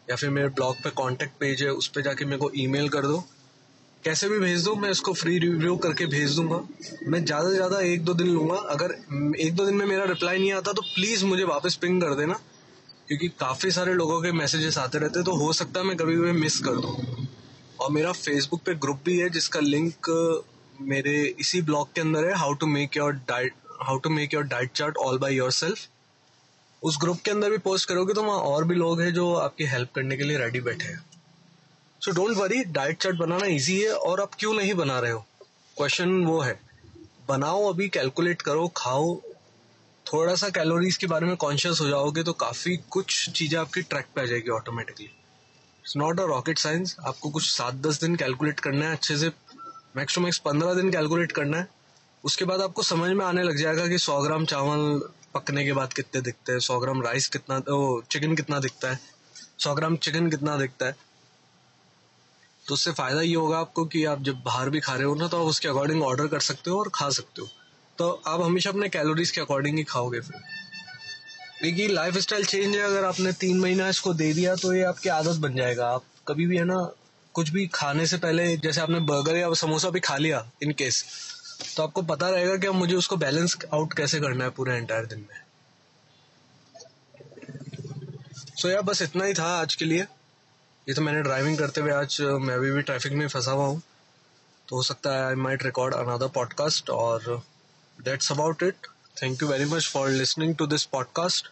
या 0.09 0.15
फिर 0.15 0.29
मेरे 0.29 0.47
ब्लॉग 0.49 0.75
पे 0.75 0.89
कांटेक्ट 0.97 1.33
पेज 1.39 1.63
है 1.63 1.69
उस 1.71 1.87
पर 1.87 2.01
जाके 2.01 2.25
मेरे 2.25 2.37
को 2.37 2.51
ईमेल 2.57 2.89
कर 2.89 3.07
दो। 3.07 3.23
कैसे 4.03 4.29
भी 4.29 4.37
भेज 4.39 4.63
दो 4.65 4.75
मैं 4.75 4.89
इसको 4.89 5.13
फ्री 5.13 5.37
रिव्यू 5.39 5.75
करके 5.77 6.05
भेज 6.07 6.35
दूँगा। 6.35 6.61
मैं 7.07 7.23
ज़्यादा 7.25 7.49
से 7.49 7.55
ज़्यादा 7.55 7.79
एक 7.87 8.03
दो 8.05 8.13
दिन 8.13 8.27
लूँगा। 8.27 8.55
अगर 8.69 8.95
एक 9.39 9.55
दो 9.55 9.65
दिन 9.65 9.75
में 9.75 9.85
मेरा 9.85 10.05
रिप्लाई 10.05 10.39
नहीं 10.39 10.53
आता 10.53 10.73
तो 10.73 10.81
प्लीज़ 10.85 11.25
मुझे 11.25 11.43
वापस 11.45 11.75
पिंग 11.75 12.01
कर 12.01 12.15
देना। 12.15 12.39
क्योंकि 13.11 13.27
काफ़ी 13.39 13.69
सारे 13.71 13.93
लोगों 13.93 14.21
के 14.21 14.31
मैसेजेस 14.31 14.77
आते 14.77 14.97
रहते 14.97 15.19
हैं 15.19 15.25
तो 15.25 15.33
हो 15.37 15.51
सकता 15.53 15.79
है 15.79 15.85
मैं 15.85 15.95
कभी 15.97 16.15
कभी 16.15 16.31
मिस 16.31 16.59
कर 16.59 16.75
दूँ। 16.75 17.25
और 17.79 17.91
मेरा 17.91 18.11
फेसबुक 18.11 18.61
पे 18.65 18.73
ग्रुप 18.75 18.99
भी 19.05 19.17
है, 19.17 19.29
जिसका 19.29 19.59
लिंक 19.59 20.07
मेरे 20.81 21.15
इसी 21.39 21.61
ब्लॉग 21.61 21.91
के 21.95 22.01
अंदर 22.01 22.25
है 22.25 22.35
how 22.35 22.53
to 22.53 22.65
make 22.67 22.95
your 22.97 23.11
diet 23.29 23.53
how 23.81 23.97
to 23.97 24.09
make 24.09 24.33
your 24.33 24.43
diet 24.43 24.71
chart 24.71 24.97
all 24.97 25.17
by 25.17 25.33
yourself 25.51 25.87
उस 26.83 26.97
ग्रुप 27.01 27.19
के 27.25 27.31
अंदर 27.31 27.49
भी 27.49 27.57
पोस्ट 27.57 27.87
करोगे 27.89 28.13
तो 28.13 28.23
वहाँ 28.23 28.39
और 28.51 28.63
भी 28.63 28.75
लोग 28.75 29.01
हैं 29.01 29.13
जो 29.13 29.33
आपकी 29.35 29.65
हेल्प 29.65 29.89
करने 29.95 30.17
के 30.17 30.23
लिए 30.23 30.37
रेडी 30.37 30.59
बैठे 30.61 30.85
हैं। 30.85 31.03
So 32.01 32.11
don't 32.11 32.37
worry 32.37 32.63
diet 32.69 33.01
chart 33.01 33.17
banana 33.17 33.45
easy 33.47 33.79
है, 33.81 33.91
और 33.91 34.21
आप 34.21 34.35
क्यों 34.39 34.53
नहीं 34.53 34.73
बना 34.73 34.99
रहे 34.99 35.11
हो? 35.11 35.25
क्वेश्चन 35.77 36.23
वो 36.23 36.39
है, 36.39 36.59
बनाओ 37.29 37.69
अभी 37.69 37.89
कैलकुलेट 37.89 38.41
करो, 38.41 38.67
खाओ 38.67 39.13
थोड़ा 40.05 40.35
सा 40.35 40.49
कैलोरीज 40.49 40.97
के 40.97 41.07
बारे 41.07 41.25
में 41.25 41.35
कॉन्शियस 41.35 41.81
हो 41.81 41.87
जाओगे 41.87 42.23
तो 42.23 42.33
काफ़ी 42.33 42.75
कुछ 42.89 43.29
चीज़ें 43.29 43.59
आपकी 43.59 43.81
ट्रैक 43.81 44.05
पे 44.15 44.21
आ 44.21 44.25
जाएगी 44.25 44.49
automatically 44.49 45.05
it's 45.05 45.95
not 45.97 46.19
a 46.19 46.23
rocket 46.25 46.59
science 46.59 46.95
आपको 47.07 47.29
कुछ 47.29 47.49
सात 47.49 47.75
दस 47.87 47.99
दिन 48.01 48.15
कैलकुलेट 48.15 48.59
करना 48.59 48.85
है, 48.85 48.91
अच्छे 48.91 49.17
से 49.17 49.31
मैक्स 49.97 50.15
टू 50.15 50.21
मैक्स 50.21 50.37
पंद्रह 50.39 50.73
दिन 50.73 50.91
कैलकुलेट 50.91 51.31
करना 51.31 51.57
है। 51.57 51.67
उसके 52.23 52.45
बाद 52.45 52.61
आपको 52.61 52.83
समझ 52.83 53.09
में 53.11 53.25
आने 53.25 53.43
लग 53.43 53.57
जाएगा 53.57 53.87
कि 53.87 53.97
सौ 53.97 54.19
ग्राम 54.21 54.45
चावल 54.45 55.01
पकने 55.33 55.63
के 55.65 55.73
बाद 55.73 55.93
कितने 55.93 56.21
दिखते 56.21 56.51
हैं, 56.51 56.59
सौ 56.59 56.79
ग्राम 56.79 57.01
राइस 57.01 57.27
कितना, 57.27 57.57
ओ 57.69 58.01
चिकन 58.11 58.35
कितना 58.35 58.59
दिखता 58.59 58.91
है, 58.91 58.99
सौ 59.59 59.75
ग्राम 59.75 59.95
चिकन 59.97 60.29
कितना 60.29 60.57
दिखता 60.57 60.85
है। 60.85 60.95
तो 62.65 62.73
उससे 62.73 62.91
फ़ायदा 62.91 63.21
ये 63.21 63.35
होगा 63.35 63.59
आपको 63.59 63.85
कि 63.85 64.03
आप 64.05 64.21
जब 64.23 64.41
बाहर 64.43 64.69
भी 64.69 64.79
खा 64.79 64.93
रहे 64.95 65.05
हो 65.05 65.15
ना 65.15 65.27
तो 65.27 65.41
आप 65.41 65.47
उसके 65.47 65.67
अकॉर्डिंग 65.67 66.03
ऑर्डर 66.03 66.27
कर 66.27 66.39
सकते 66.41 66.71
हो 66.71 66.79
और 66.79 66.89
खा 66.95 67.09
सकते 67.09 67.41
हो। 67.41 67.47
तो 68.01 68.09
आप 68.27 68.41
हमेशा 68.41 68.69
अपने 68.69 68.87
कैलोरीज 68.89 69.31
के 69.31 69.41
अकॉर्डिंग 69.41 69.77
ही 69.77 69.83
खाओगे 69.83 70.19
फिर। 70.19 70.37
देखिए 71.63 71.87
लाइफ 71.87 72.17
स्टाइल 72.17 72.45
चेंज 72.45 72.75
है 72.75 72.81
अगर 72.83 73.03
आपने 73.05 73.31
तीन 73.33 73.59
महीना 73.59 73.89
इसको 73.89 74.13
दे 74.13 74.31
दिया 74.33 74.55
तो 74.55 74.73
ये 74.73 74.83
आपकी 74.83 75.09
आदत 75.09 75.37
बन 75.39 75.55
जाएगा। 75.55 75.87
आप 75.87 76.03
कभी 76.27 76.45
भी 76.47 76.57
है 76.57 76.63
ना 76.63 76.77
कुछ 77.35 77.49
भी 77.49 77.65
खाने 77.73 78.05
से 78.07 78.17
पहले 78.17 78.55
जैसे 78.57 78.81
आपने 78.81 78.99
बर्गर 79.09 79.35
या 79.35 79.53
समोसा 79.53 79.89
भी 79.89 79.99
खा 79.99 80.15
लिया 80.17 80.39
इन 80.63 80.71
केस 80.71 81.03
तो 81.75 81.83
आपको 81.83 82.01
पता 82.01 82.29
रहेगा 82.29 82.55
कि 82.55 82.69
मुझे 82.77 82.95
उसको 82.95 83.17
बैलेंस 83.17 83.57
आउट 83.73 83.93
कैसे 83.93 84.19
करना 84.19 84.43
है 84.43 84.49
पूरे 84.49 84.77
एंटायर 84.77 85.05
दिन 85.05 85.19
में। 85.19 85.37
सो 88.55 88.67
so, 88.67 88.73
यार 88.73 88.81
बस 88.81 89.01
इतना 89.01 89.25
ही 89.25 89.33
था 89.33 89.51
आज 89.59 89.75
के 89.75 89.85
लिए। 89.85 90.01
ये 90.87 90.93
तो 90.93 91.01
मैंने 91.01 91.21
ड्राइविंग 91.21 91.57
करते 91.57 91.81
हुए 91.81 91.91
आज 91.91 92.17
मैं 92.21 92.55
अभी 92.55 92.71
भी 92.71 92.81
ट्रैफ़िक 92.81 93.13
में 93.13 93.27
फंसा 93.27 93.51
हुआ 93.51 93.67
हूँ। 93.67 93.81
तो 94.67 94.75
हो 94.75 94.83
सकता 94.83 95.15
है 95.15 95.25
I 95.27 95.35
might 95.45 95.63
record 95.63 95.93
another 95.93 96.27
podcast 96.35 96.89
और 96.89 97.41
that's 98.03 98.29
about 98.29 98.61
it. 98.61 98.75
Thank 99.15 99.41
you 99.41 99.47
very 99.47 99.65
much 99.65 99.87
for 99.87 100.07
listening 100.09 100.55
to 100.55 100.65
this 100.67 100.85
podcast. 100.85 101.43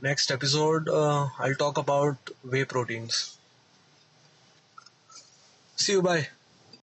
Next 0.00 0.30
episode, 0.30 0.88
uh, 0.88 1.28
I'll 1.38 1.54
talk 1.54 1.76
about 1.76 2.30
whey 2.42 2.64
proteins. 2.64 3.36
See 5.76 5.92
you, 5.92 6.02
bye. 6.02 6.28